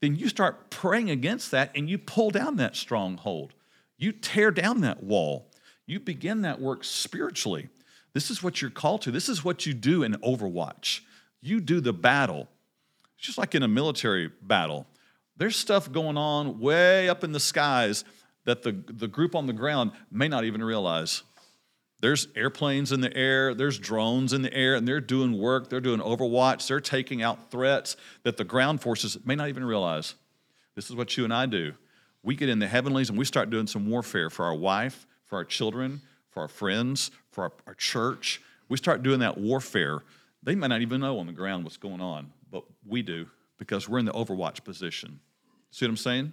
then 0.00 0.16
you 0.16 0.28
start 0.28 0.70
praying 0.70 1.10
against 1.10 1.50
that 1.50 1.70
and 1.74 1.88
you 1.88 1.98
pull 1.98 2.30
down 2.30 2.56
that 2.56 2.76
stronghold. 2.76 3.54
You 3.96 4.12
tear 4.12 4.50
down 4.50 4.80
that 4.82 5.02
wall. 5.02 5.50
You 5.86 6.00
begin 6.00 6.42
that 6.42 6.60
work 6.60 6.84
spiritually. 6.84 7.68
This 8.12 8.30
is 8.30 8.42
what 8.42 8.62
you're 8.62 8.70
called 8.70 9.02
to. 9.02 9.10
This 9.10 9.28
is 9.28 9.44
what 9.44 9.66
you 9.66 9.74
do 9.74 10.02
in 10.02 10.14
Overwatch. 10.14 11.00
You 11.40 11.60
do 11.60 11.80
the 11.80 11.92
battle. 11.92 12.48
It's 13.16 13.26
just 13.26 13.38
like 13.38 13.54
in 13.54 13.62
a 13.62 13.68
military 13.68 14.30
battle. 14.42 14.86
There's 15.36 15.56
stuff 15.56 15.90
going 15.90 16.16
on 16.16 16.60
way 16.60 17.08
up 17.08 17.24
in 17.24 17.32
the 17.32 17.40
skies 17.40 18.04
that 18.44 18.62
the, 18.62 18.72
the 18.86 19.08
group 19.08 19.34
on 19.34 19.46
the 19.46 19.52
ground 19.52 19.92
may 20.10 20.28
not 20.28 20.44
even 20.44 20.62
realize. 20.62 21.22
There's 22.00 22.28
airplanes 22.36 22.92
in 22.92 23.00
the 23.00 23.16
air, 23.16 23.54
there's 23.54 23.78
drones 23.78 24.32
in 24.32 24.42
the 24.42 24.52
air, 24.52 24.74
and 24.74 24.86
they're 24.86 25.00
doing 25.00 25.38
work, 25.38 25.70
they're 25.70 25.80
doing 25.80 26.00
overwatch, 26.00 26.68
they're 26.68 26.80
taking 26.80 27.22
out 27.22 27.50
threats 27.50 27.96
that 28.24 28.36
the 28.36 28.44
ground 28.44 28.82
forces 28.82 29.16
may 29.24 29.34
not 29.34 29.48
even 29.48 29.64
realize. 29.64 30.14
This 30.74 30.90
is 30.90 30.96
what 30.96 31.16
you 31.16 31.24
and 31.24 31.32
I 31.32 31.46
do. 31.46 31.72
We 32.24 32.34
get 32.34 32.48
in 32.48 32.58
the 32.58 32.66
heavenlies 32.66 33.10
and 33.10 33.18
we 33.18 33.26
start 33.26 33.50
doing 33.50 33.66
some 33.66 33.88
warfare 33.88 34.30
for 34.30 34.46
our 34.46 34.54
wife, 34.54 35.06
for 35.26 35.36
our 35.36 35.44
children, 35.44 36.00
for 36.30 36.40
our 36.40 36.48
friends, 36.48 37.10
for 37.30 37.44
our, 37.44 37.52
our 37.66 37.74
church. 37.74 38.40
We 38.68 38.78
start 38.78 39.02
doing 39.02 39.20
that 39.20 39.36
warfare. 39.36 40.00
They 40.42 40.54
may 40.54 40.66
not 40.66 40.80
even 40.80 41.02
know 41.02 41.18
on 41.18 41.26
the 41.26 41.32
ground 41.32 41.64
what's 41.64 41.76
going 41.76 42.00
on, 42.00 42.32
but 42.50 42.64
we 42.86 43.02
do 43.02 43.26
because 43.58 43.88
we're 43.88 43.98
in 43.98 44.06
the 44.06 44.12
overwatch 44.12 44.64
position. 44.64 45.20
See 45.70 45.84
what 45.84 45.90
I'm 45.90 45.96
saying? 45.98 46.32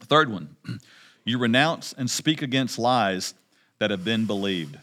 Third 0.00 0.30
one, 0.30 0.56
you 1.24 1.38
renounce 1.38 1.92
and 1.92 2.10
speak 2.10 2.40
against 2.40 2.78
lies 2.78 3.34
that 3.78 3.90
have 3.90 4.04
been 4.04 4.24
believed. 4.24 4.78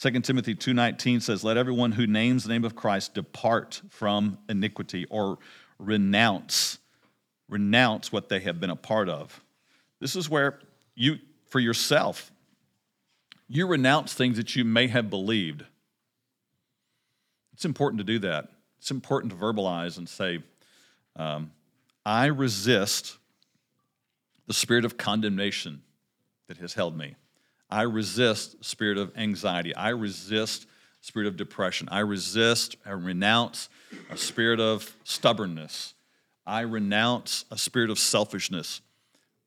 2 0.00 0.20
Timothy 0.20 0.54
2:19 0.54 1.20
says, 1.20 1.42
"Let 1.42 1.56
everyone 1.56 1.92
who 1.92 2.06
names 2.06 2.44
the 2.44 2.50
name 2.50 2.64
of 2.64 2.76
Christ 2.76 3.14
depart 3.14 3.80
from 3.88 4.38
iniquity 4.48 5.06
or 5.06 5.38
renounce 5.78 6.78
renounce 7.48 8.10
what 8.10 8.28
they 8.28 8.40
have 8.40 8.60
been 8.60 8.70
a 8.70 8.76
part 8.76 9.08
of." 9.08 9.40
This 10.00 10.16
is 10.16 10.28
where 10.28 10.60
you 10.94 11.18
for 11.48 11.60
yourself 11.60 12.32
you 13.48 13.66
renounce 13.66 14.14
things 14.14 14.36
that 14.36 14.56
you 14.56 14.64
may 14.64 14.88
have 14.88 15.08
believed. 15.10 15.64
It's 17.52 17.64
important 17.64 17.98
to 17.98 18.04
do 18.04 18.18
that. 18.20 18.48
It's 18.78 18.90
important 18.90 19.32
to 19.32 19.38
verbalize 19.38 19.98
and 19.98 20.08
say, 20.08 20.42
um, 21.14 21.52
I 22.04 22.26
resist 22.26 23.16
the 24.46 24.54
spirit 24.54 24.84
of 24.84 24.96
condemnation 24.96 25.82
that 26.48 26.58
has 26.58 26.74
held 26.74 26.96
me. 26.96 27.14
I 27.70 27.82
resist 27.82 28.64
spirit 28.64 28.98
of 28.98 29.16
anxiety. 29.16 29.74
I 29.74 29.88
resist 29.88 30.66
spirit 31.00 31.26
of 31.26 31.36
depression. 31.36 31.88
I 31.90 32.00
resist 32.00 32.76
and 32.84 33.04
renounce 33.04 33.68
a 34.10 34.16
spirit 34.16 34.60
of 34.60 34.94
stubbornness. 35.04 35.94
I 36.46 36.60
renounce 36.60 37.44
a 37.50 37.58
spirit 37.58 37.90
of 37.90 37.98
selfishness. 37.98 38.80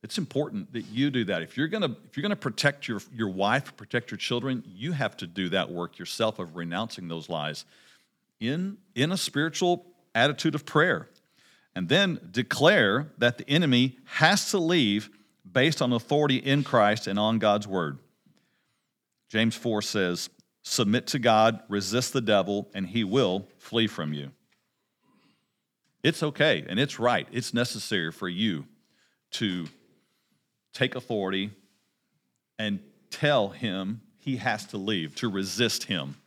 It's 0.01 0.17
important 0.17 0.73
that 0.73 0.83
you 0.83 1.09
do 1.09 1.25
that. 1.25 1.41
If 1.41 1.57
you're 1.57 1.67
gonna, 1.67 1.95
if 2.05 2.15
you're 2.15 2.21
gonna 2.21 2.35
protect 2.35 2.87
your, 2.87 3.01
your 3.13 3.29
wife, 3.29 3.75
protect 3.75 4.11
your 4.11 4.17
children, 4.17 4.63
you 4.67 4.91
have 4.93 5.17
to 5.17 5.27
do 5.27 5.49
that 5.49 5.71
work 5.71 5.97
yourself 5.99 6.39
of 6.39 6.55
renouncing 6.55 7.07
those 7.07 7.29
lies 7.29 7.65
in, 8.39 8.77
in 8.95 9.11
a 9.11 9.17
spiritual 9.17 9.85
attitude 10.15 10.55
of 10.55 10.65
prayer. 10.65 11.09
And 11.75 11.87
then 11.87 12.19
declare 12.31 13.11
that 13.17 13.37
the 13.37 13.49
enemy 13.49 13.97
has 14.05 14.51
to 14.51 14.57
leave 14.57 15.09
based 15.49 15.81
on 15.81 15.93
authority 15.93 16.37
in 16.37 16.63
Christ 16.63 17.07
and 17.07 17.19
on 17.19 17.39
God's 17.39 17.67
word. 17.67 17.99
James 19.29 19.55
4 19.55 19.81
says, 19.81 20.29
Submit 20.63 21.07
to 21.07 21.19
God, 21.19 21.61
resist 21.69 22.13
the 22.13 22.21
devil, 22.21 22.69
and 22.73 22.87
he 22.87 23.03
will 23.03 23.47
flee 23.57 23.87
from 23.87 24.13
you. 24.13 24.31
It's 26.03 26.23
okay 26.23 26.65
and 26.67 26.79
it's 26.79 26.99
right. 26.99 27.27
It's 27.31 27.53
necessary 27.53 28.11
for 28.11 28.29
you 28.29 28.65
to 29.31 29.67
take 30.73 30.95
authority 30.95 31.51
and 32.57 32.79
tell 33.09 33.49
him 33.49 34.01
he 34.17 34.37
has 34.37 34.65
to 34.67 34.77
leave, 34.77 35.15
to 35.15 35.29
resist 35.29 35.85
him, 35.85 36.17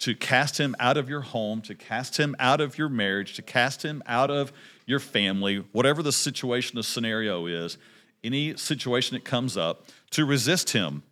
to 0.00 0.14
cast 0.14 0.58
him 0.58 0.74
out 0.78 0.96
of 0.96 1.08
your 1.08 1.20
home, 1.20 1.60
to 1.62 1.74
cast 1.74 2.18
him 2.18 2.34
out 2.38 2.60
of 2.60 2.76
your 2.76 2.88
marriage, 2.88 3.34
to 3.34 3.42
cast 3.42 3.84
him 3.84 4.02
out 4.06 4.30
of 4.30 4.52
your 4.86 4.98
family, 4.98 5.64
whatever 5.72 6.02
the 6.02 6.12
situation, 6.12 6.76
the 6.76 6.82
scenario 6.82 7.46
is, 7.46 7.78
any 8.24 8.56
situation 8.56 9.14
that 9.14 9.24
comes 9.24 9.56
up, 9.56 9.86
to 10.10 10.24
resist 10.24 10.70
him 10.70 11.02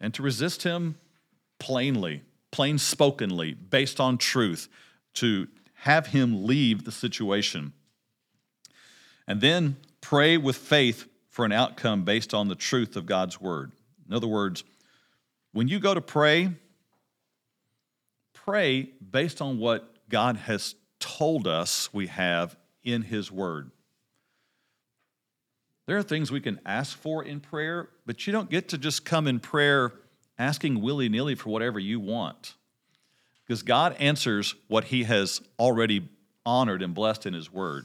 and 0.00 0.12
to 0.14 0.22
resist 0.22 0.62
him 0.62 0.96
plainly, 1.58 2.22
plain 2.50 2.76
spokenly, 2.76 3.56
based 3.70 4.00
on 4.00 4.18
truth, 4.18 4.68
to 5.14 5.46
have 5.80 6.08
him 6.08 6.46
leave 6.46 6.84
the 6.84 6.92
situation. 6.92 7.72
And 9.26 9.40
then 9.40 9.76
pray 10.00 10.36
with 10.36 10.56
faith 10.56 11.08
for 11.28 11.44
an 11.44 11.52
outcome 11.52 12.04
based 12.04 12.34
on 12.34 12.48
the 12.48 12.54
truth 12.54 12.96
of 12.96 13.06
God's 13.06 13.40
word. 13.40 13.72
In 14.06 14.14
other 14.14 14.26
words, 14.26 14.64
when 15.52 15.68
you 15.68 15.78
go 15.78 15.94
to 15.94 16.00
pray, 16.00 16.50
pray 18.32 18.90
based 19.10 19.40
on 19.40 19.58
what 19.58 20.08
God 20.08 20.36
has 20.36 20.74
told 20.98 21.46
us 21.46 21.92
we 21.92 22.08
have 22.08 22.56
in 22.84 23.02
His 23.02 23.32
Word. 23.32 23.70
There 25.86 25.96
are 25.96 26.02
things 26.02 26.30
we 26.30 26.40
can 26.40 26.60
ask 26.66 26.96
for 26.96 27.24
in 27.24 27.40
prayer, 27.40 27.88
but 28.06 28.26
you 28.26 28.32
don't 28.32 28.50
get 28.50 28.68
to 28.68 28.78
just 28.78 29.04
come 29.04 29.26
in 29.26 29.40
prayer 29.40 29.92
asking 30.38 30.80
willy 30.80 31.08
nilly 31.08 31.34
for 31.34 31.50
whatever 31.50 31.78
you 31.78 32.00
want. 32.00 32.54
Because 33.50 33.64
God 33.64 33.96
answers 33.98 34.54
what 34.68 34.84
He 34.84 35.02
has 35.02 35.40
already 35.58 36.08
honored 36.46 36.82
and 36.82 36.94
blessed 36.94 37.26
in 37.26 37.34
His 37.34 37.52
Word. 37.52 37.84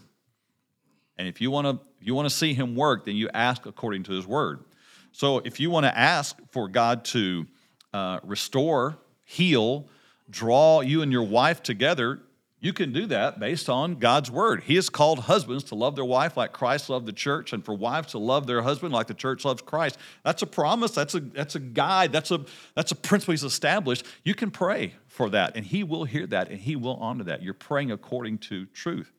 And 1.17 1.27
if 1.27 1.41
you 1.41 1.49
want 1.49 1.65
to 1.65 1.87
you 1.99 2.13
want 2.13 2.29
to 2.29 2.35
see 2.35 2.53
him 2.53 2.75
work, 2.75 3.05
then 3.05 3.15
you 3.15 3.31
ask 3.33 3.65
according 3.65 4.03
to 4.03 4.11
his 4.11 4.27
word. 4.27 4.63
So 5.11 5.39
if 5.39 5.59
you 5.59 5.71
want 5.71 5.87
to 5.87 5.97
ask 5.97 6.37
for 6.51 6.67
God 6.67 7.03
to 7.05 7.47
uh, 7.95 8.19
restore, 8.21 8.99
heal, 9.23 9.87
draw 10.29 10.81
you 10.81 11.01
and 11.01 11.11
your 11.11 11.23
wife 11.23 11.63
together, 11.63 12.21
you 12.65 12.73
can 12.73 12.91
do 12.91 13.05
that 13.05 13.39
based 13.39 13.69
on 13.69 13.97
God's 13.97 14.31
word. 14.31 14.63
He 14.63 14.73
has 14.73 14.89
called 14.89 15.19
husbands 15.19 15.65
to 15.65 15.75
love 15.75 15.95
their 15.95 16.03
wife 16.03 16.35
like 16.35 16.51
Christ 16.51 16.89
loved 16.89 17.05
the 17.05 17.13
church, 17.13 17.53
and 17.53 17.63
for 17.63 17.75
wives 17.75 18.13
to 18.13 18.17
love 18.17 18.47
their 18.47 18.63
husband 18.63 18.91
like 18.91 19.05
the 19.05 19.13
church 19.13 19.45
loves 19.45 19.61
Christ. 19.61 19.99
That's 20.23 20.41
a 20.41 20.47
promise. 20.47 20.89
That's 20.89 21.13
a 21.13 21.19
that's 21.19 21.53
a 21.53 21.59
guide. 21.59 22.11
That's 22.11 22.31
a 22.31 22.43
that's 22.73 22.91
a 22.91 22.95
principle 22.95 23.33
he's 23.33 23.43
established. 23.43 24.03
You 24.23 24.33
can 24.33 24.49
pray 24.49 24.95
for 25.05 25.29
that, 25.29 25.55
and 25.55 25.63
he 25.63 25.83
will 25.83 26.05
hear 26.05 26.25
that, 26.25 26.49
and 26.49 26.59
he 26.59 26.75
will 26.75 26.95
honor 26.95 27.25
that. 27.25 27.43
You're 27.43 27.53
praying 27.53 27.91
according 27.91 28.39
to 28.39 28.65
truth. 28.65 29.11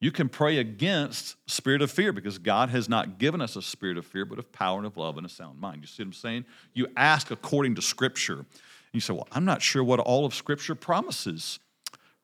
You 0.00 0.10
can 0.10 0.30
pray 0.30 0.56
against 0.56 1.36
spirit 1.50 1.82
of 1.82 1.90
fear 1.90 2.14
because 2.14 2.38
God 2.38 2.70
has 2.70 2.88
not 2.88 3.18
given 3.18 3.42
us 3.42 3.56
a 3.56 3.60
spirit 3.60 3.98
of 3.98 4.06
fear, 4.06 4.24
but 4.24 4.38
of 4.38 4.50
power 4.52 4.78
and 4.78 4.86
of 4.86 4.96
love 4.96 5.18
and 5.18 5.26
a 5.26 5.28
sound 5.28 5.60
mind. 5.60 5.82
You 5.82 5.86
see 5.86 6.02
what 6.02 6.06
I'm 6.06 6.12
saying? 6.14 6.44
You 6.72 6.86
ask 6.96 7.30
according 7.30 7.74
to 7.74 7.82
Scripture. 7.82 8.38
And 8.38 8.46
you 8.94 9.00
say, 9.00 9.12
Well, 9.12 9.28
I'm 9.32 9.44
not 9.44 9.60
sure 9.60 9.84
what 9.84 10.00
all 10.00 10.24
of 10.24 10.32
Scripture 10.34 10.74
promises. 10.74 11.58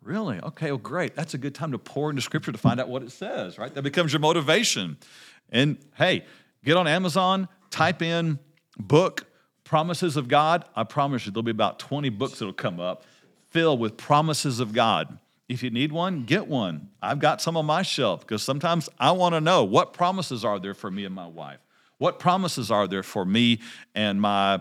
Really? 0.06 0.38
Okay, 0.40 0.70
well, 0.70 0.78
great. 0.78 1.16
That's 1.16 1.34
a 1.34 1.38
good 1.38 1.52
time 1.52 1.72
to 1.72 1.78
pour 1.78 2.10
into 2.10 2.22
Scripture 2.22 2.52
to 2.52 2.58
find 2.58 2.78
out 2.78 2.88
what 2.88 3.02
it 3.02 3.10
says, 3.10 3.58
right? 3.58 3.74
That 3.74 3.82
becomes 3.82 4.12
your 4.12 4.20
motivation. 4.20 4.98
And 5.50 5.78
hey, 5.96 6.24
get 6.64 6.76
on 6.76 6.86
Amazon, 6.86 7.48
type 7.70 8.02
in 8.02 8.38
book 8.78 9.24
promises 9.64 10.16
of 10.16 10.28
God. 10.28 10.64
I 10.76 10.84
promise 10.84 11.26
you, 11.26 11.32
there'll 11.32 11.42
be 11.42 11.50
about 11.50 11.80
20 11.80 12.08
books 12.10 12.38
that'll 12.38 12.54
come 12.54 12.78
up 12.78 13.02
filled 13.50 13.80
with 13.80 13.96
promises 13.96 14.60
of 14.60 14.72
God. 14.72 15.18
If 15.48 15.64
you 15.64 15.70
need 15.70 15.90
one, 15.90 16.22
get 16.24 16.46
one. 16.46 16.90
I've 17.02 17.18
got 17.18 17.42
some 17.42 17.56
on 17.56 17.66
my 17.66 17.82
shelf 17.82 18.20
because 18.20 18.44
sometimes 18.44 18.88
I 19.00 19.10
want 19.10 19.34
to 19.34 19.40
know 19.40 19.64
what 19.64 19.92
promises 19.92 20.44
are 20.44 20.60
there 20.60 20.74
for 20.74 20.88
me 20.88 21.04
and 21.04 21.14
my 21.16 21.26
wife? 21.26 21.58
What 21.98 22.20
promises 22.20 22.70
are 22.70 22.86
there 22.86 23.02
for 23.02 23.24
me 23.24 23.60
and 23.92 24.20
my 24.20 24.60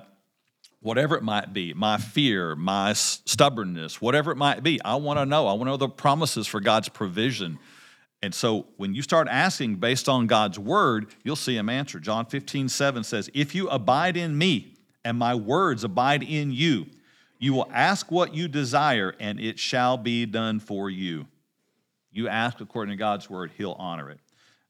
whatever 0.85 1.17
it 1.17 1.23
might 1.23 1.51
be, 1.51 1.73
my 1.73 1.97
fear, 1.97 2.55
my 2.55 2.93
stubbornness, 2.93 3.99
whatever 3.99 4.31
it 4.31 4.35
might 4.35 4.61
be? 4.61 4.79
I 4.85 4.95
want 4.95 5.17
to 5.17 5.25
know. 5.25 5.47
I 5.47 5.53
want 5.53 5.61
to 5.61 5.71
know 5.71 5.77
the 5.77 5.89
promises 5.89 6.45
for 6.45 6.59
God's 6.59 6.89
provision. 6.89 7.57
And 8.21 8.35
so 8.35 8.67
when 8.77 8.93
you 8.93 9.01
start 9.01 9.27
asking 9.27 9.77
based 9.77 10.07
on 10.07 10.27
God's 10.27 10.59
word, 10.59 11.07
you'll 11.23 11.35
see 11.35 11.57
him 11.57 11.69
answer. 11.69 11.99
John 11.99 12.27
15, 12.27 12.69
7 12.69 13.03
says, 13.03 13.31
If 13.33 13.55
you 13.55 13.67
abide 13.69 14.15
in 14.15 14.37
me 14.37 14.75
and 15.03 15.17
my 15.17 15.33
words 15.33 15.83
abide 15.83 16.21
in 16.21 16.51
you, 16.51 16.85
you 17.39 17.53
will 17.53 17.69
ask 17.73 18.11
what 18.11 18.35
you 18.35 18.47
desire, 18.47 19.15
and 19.19 19.39
it 19.39 19.57
shall 19.57 19.97
be 19.97 20.27
done 20.27 20.59
for 20.59 20.91
you. 20.91 21.25
You 22.11 22.27
ask 22.27 22.61
according 22.61 22.93
to 22.93 22.97
God's 22.97 23.27
word, 23.27 23.51
He'll 23.57 23.75
honor 23.79 24.11
it. 24.11 24.19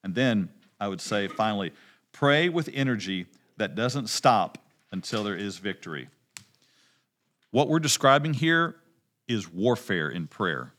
And 0.02 0.16
then 0.16 0.48
I 0.80 0.88
would 0.88 1.02
say, 1.02 1.28
finally, 1.28 1.74
pray 2.14 2.48
with 2.48 2.70
energy 2.74 3.28
that 3.58 3.76
doesn't 3.76 4.08
stop 4.08 4.58
until 4.96 5.26
there 5.26 5.36
is 5.36 5.58
victory. 5.58 6.08
What 7.52 7.68
we're 7.68 7.80
describing 7.80 8.34
here 8.34 8.78
is 9.28 9.52
warfare 9.52 10.10
in 10.10 10.26
prayer. 10.26 10.72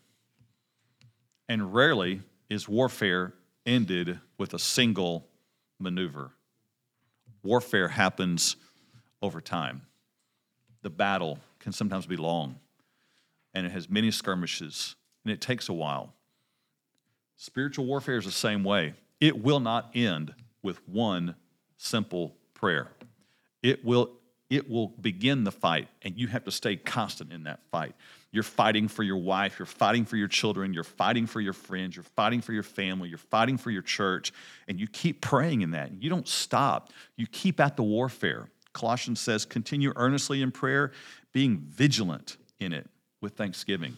And 1.50 1.74
rarely 1.74 2.22
is 2.48 2.66
warfare 2.66 3.34
ended 3.66 4.18
with 4.38 4.54
a 4.54 4.58
single 4.58 5.28
maneuver. 5.78 6.30
Warfare 7.42 7.88
happens 7.88 8.56
over 9.20 9.42
time. 9.42 9.82
The 10.80 10.88
battle 10.88 11.38
can 11.58 11.72
sometimes 11.72 12.06
be 12.06 12.16
long, 12.16 12.56
and 13.52 13.66
it 13.66 13.72
has 13.72 13.90
many 13.90 14.10
skirmishes, 14.10 14.96
and 15.24 15.32
it 15.32 15.42
takes 15.42 15.68
a 15.68 15.74
while. 15.74 16.14
Spiritual 17.36 17.84
warfare 17.84 18.16
is 18.16 18.24
the 18.24 18.32
same 18.32 18.64
way. 18.64 18.94
It 19.20 19.42
will 19.44 19.60
not 19.60 19.90
end 19.94 20.32
with 20.62 20.80
one 20.88 21.34
simple 21.76 22.34
prayer. 22.54 22.88
It 23.66 23.84
will 23.84 24.12
it 24.48 24.70
will 24.70 24.88
begin 25.00 25.42
the 25.42 25.50
fight 25.50 25.88
and 26.02 26.16
you 26.16 26.28
have 26.28 26.44
to 26.44 26.52
stay 26.52 26.76
constant 26.76 27.32
in 27.32 27.42
that 27.44 27.64
fight. 27.72 27.96
You're 28.30 28.44
fighting 28.44 28.86
for 28.86 29.02
your 29.02 29.16
wife, 29.16 29.58
you're 29.58 29.66
fighting 29.66 30.04
for 30.04 30.16
your 30.16 30.28
children, 30.28 30.72
you're 30.72 30.84
fighting 30.84 31.26
for 31.26 31.40
your 31.40 31.52
friends, 31.52 31.96
you're 31.96 32.04
fighting 32.04 32.40
for 32.40 32.52
your 32.52 32.62
family, 32.62 33.08
you're 33.08 33.18
fighting 33.18 33.58
for 33.58 33.72
your 33.72 33.82
church 33.82 34.32
and 34.68 34.78
you 34.78 34.86
keep 34.86 35.20
praying 35.20 35.62
in 35.62 35.72
that. 35.72 36.00
You 36.00 36.08
don't 36.08 36.28
stop. 36.28 36.92
You 37.16 37.26
keep 37.26 37.58
at 37.58 37.76
the 37.76 37.82
warfare. 37.82 38.48
Colossians 38.72 39.20
says, 39.20 39.44
continue 39.44 39.92
earnestly 39.96 40.42
in 40.42 40.52
prayer, 40.52 40.92
being 41.32 41.58
vigilant 41.58 42.36
in 42.60 42.72
it 42.72 42.88
with 43.20 43.32
thanksgiving. 43.32 43.96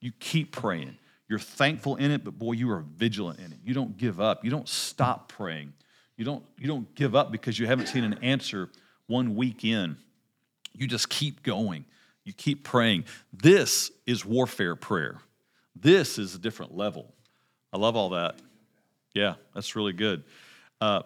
You 0.00 0.12
keep 0.18 0.50
praying. 0.50 0.96
You're 1.28 1.38
thankful 1.38 1.96
in 1.96 2.10
it, 2.10 2.24
but 2.24 2.38
boy, 2.38 2.52
you 2.52 2.70
are 2.70 2.84
vigilant 2.96 3.38
in 3.38 3.52
it. 3.52 3.58
You 3.62 3.74
don't 3.74 3.98
give 3.98 4.18
up. 4.18 4.46
You 4.46 4.50
don't 4.50 4.68
stop 4.68 5.28
praying. 5.28 5.74
You 6.16 6.24
don't, 6.24 6.42
you 6.58 6.68
don't 6.68 6.94
give 6.94 7.14
up 7.14 7.30
because 7.30 7.58
you 7.58 7.66
haven't 7.66 7.88
seen 7.88 8.04
an 8.04 8.14
answer 8.22 8.70
one 9.10 9.34
week 9.34 9.64
in. 9.64 9.96
You 10.72 10.86
just 10.86 11.08
keep 11.08 11.42
going. 11.42 11.84
You 12.24 12.32
keep 12.32 12.62
praying. 12.64 13.04
This 13.32 13.90
is 14.06 14.24
warfare 14.24 14.76
prayer. 14.76 15.18
This 15.74 16.16
is 16.16 16.34
a 16.34 16.38
different 16.38 16.76
level. 16.76 17.12
I 17.72 17.78
love 17.78 17.96
all 17.96 18.10
that. 18.10 18.36
Yeah, 19.12 19.34
that's 19.52 19.74
really 19.74 19.92
good. 19.92 20.22
Uh, 20.80 21.02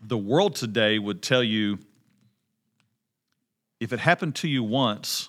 the 0.00 0.16
world 0.16 0.54
today 0.54 0.98
would 0.98 1.22
tell 1.22 1.42
you 1.42 1.78
if 3.80 3.92
it 3.92 3.98
happened 3.98 4.36
to 4.36 4.48
you 4.48 4.62
once, 4.62 5.28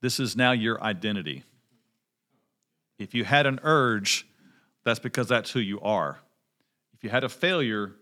this 0.00 0.18
is 0.18 0.36
now 0.36 0.52
your 0.52 0.82
identity. 0.82 1.44
If 2.98 3.14
you 3.14 3.24
had 3.24 3.46
an 3.46 3.60
urge, 3.62 4.26
that's 4.84 4.98
because 4.98 5.28
that's 5.28 5.50
who 5.50 5.60
you 5.60 5.80
are. 5.80 6.18
If 6.94 7.04
you 7.04 7.10
had 7.10 7.24
a 7.24 7.28
failure, 7.28 7.92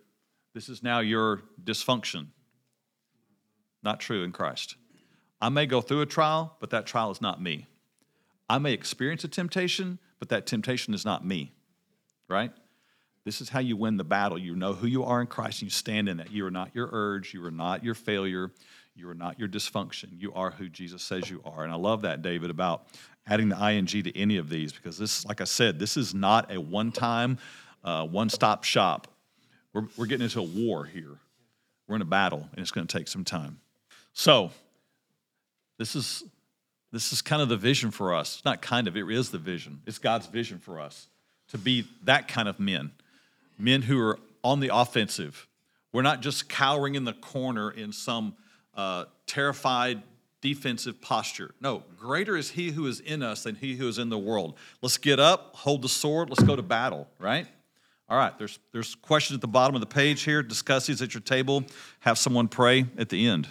this 0.54 0.68
is 0.68 0.82
now 0.82 1.00
your 1.00 1.42
dysfunction. 1.62 2.28
Not 3.82 4.00
true 4.00 4.22
in 4.22 4.32
Christ. 4.32 4.76
I 5.40 5.48
may 5.48 5.66
go 5.66 5.80
through 5.80 6.02
a 6.02 6.06
trial, 6.06 6.56
but 6.60 6.70
that 6.70 6.86
trial 6.86 7.10
is 7.10 7.20
not 7.20 7.42
me. 7.42 7.66
I 8.48 8.58
may 8.58 8.72
experience 8.72 9.24
a 9.24 9.28
temptation, 9.28 9.98
but 10.18 10.28
that 10.28 10.46
temptation 10.46 10.94
is 10.94 11.04
not 11.04 11.26
me, 11.26 11.52
right? 12.28 12.52
This 13.24 13.40
is 13.40 13.48
how 13.48 13.60
you 13.60 13.76
win 13.76 13.96
the 13.96 14.04
battle. 14.04 14.38
You 14.38 14.54
know 14.54 14.72
who 14.72 14.86
you 14.86 15.04
are 15.04 15.20
in 15.20 15.26
Christ 15.26 15.62
and 15.62 15.66
you 15.66 15.70
stand 15.70 16.08
in 16.08 16.16
that. 16.18 16.32
You 16.32 16.46
are 16.46 16.50
not 16.50 16.74
your 16.74 16.88
urge, 16.92 17.34
you 17.34 17.44
are 17.44 17.50
not 17.50 17.84
your 17.84 17.94
failure, 17.94 18.50
you 18.94 19.08
are 19.08 19.14
not 19.14 19.38
your 19.38 19.48
dysfunction. 19.48 20.08
You 20.20 20.32
are 20.34 20.50
who 20.50 20.68
Jesus 20.68 21.02
says 21.02 21.30
you 21.30 21.40
are. 21.44 21.64
And 21.64 21.72
I 21.72 21.76
love 21.76 22.02
that, 22.02 22.22
David, 22.22 22.50
about 22.50 22.86
adding 23.26 23.48
the 23.48 23.70
ing 23.70 23.86
to 23.86 24.18
any 24.18 24.36
of 24.36 24.48
these 24.48 24.72
because 24.72 24.98
this, 24.98 25.24
like 25.24 25.40
I 25.40 25.44
said, 25.44 25.78
this 25.78 25.96
is 25.96 26.14
not 26.14 26.52
a 26.52 26.60
one 26.60 26.92
time, 26.92 27.38
uh, 27.84 28.06
one 28.06 28.28
stop 28.28 28.64
shop. 28.64 29.08
We're, 29.72 29.86
we're 29.96 30.06
getting 30.06 30.24
into 30.24 30.40
a 30.40 30.42
war 30.42 30.84
here. 30.84 31.18
We're 31.88 31.96
in 31.96 32.02
a 32.02 32.06
battle, 32.06 32.48
and 32.52 32.60
it's 32.60 32.70
going 32.70 32.86
to 32.86 32.98
take 32.98 33.08
some 33.08 33.24
time. 33.24 33.61
So, 34.12 34.50
this 35.78 35.96
is 35.96 36.24
this 36.92 37.12
is 37.12 37.22
kind 37.22 37.40
of 37.40 37.48
the 37.48 37.56
vision 37.56 37.90
for 37.90 38.14
us. 38.14 38.36
It's 38.36 38.44
not 38.44 38.60
kind 38.60 38.86
of, 38.86 38.96
it 38.96 39.10
is 39.10 39.30
the 39.30 39.38
vision. 39.38 39.80
It's 39.86 39.98
God's 39.98 40.26
vision 40.26 40.58
for 40.58 40.78
us 40.78 41.08
to 41.48 41.58
be 41.58 41.86
that 42.04 42.28
kind 42.28 42.48
of 42.48 42.60
men, 42.60 42.92
men 43.58 43.82
who 43.82 43.98
are 43.98 44.18
on 44.44 44.60
the 44.60 44.70
offensive. 44.72 45.48
We're 45.92 46.02
not 46.02 46.20
just 46.20 46.48
cowering 46.48 46.94
in 46.94 47.04
the 47.04 47.14
corner 47.14 47.70
in 47.70 47.92
some 47.92 48.34
uh, 48.74 49.06
terrified 49.26 50.02
defensive 50.42 51.00
posture. 51.00 51.54
No, 51.60 51.82
greater 51.98 52.36
is 52.36 52.50
he 52.50 52.70
who 52.70 52.86
is 52.86 53.00
in 53.00 53.22
us 53.22 53.44
than 53.44 53.54
he 53.54 53.76
who 53.76 53.88
is 53.88 53.98
in 53.98 54.08
the 54.08 54.18
world. 54.18 54.56
Let's 54.82 54.98
get 54.98 55.18
up, 55.18 55.54
hold 55.56 55.82
the 55.82 55.88
sword, 55.88 56.28
let's 56.28 56.42
go 56.42 56.56
to 56.56 56.62
battle, 56.62 57.08
right? 57.18 57.46
All 58.08 58.18
right, 58.18 58.36
there's, 58.36 58.58
there's 58.72 58.94
questions 58.96 59.36
at 59.36 59.40
the 59.40 59.48
bottom 59.48 59.74
of 59.74 59.80
the 59.80 59.86
page 59.86 60.22
here. 60.22 60.42
Discuss 60.42 60.86
these 60.86 61.00
at 61.00 61.14
your 61.14 61.22
table. 61.22 61.64
Have 62.00 62.18
someone 62.18 62.48
pray 62.48 62.84
at 62.98 63.08
the 63.08 63.26
end. 63.26 63.48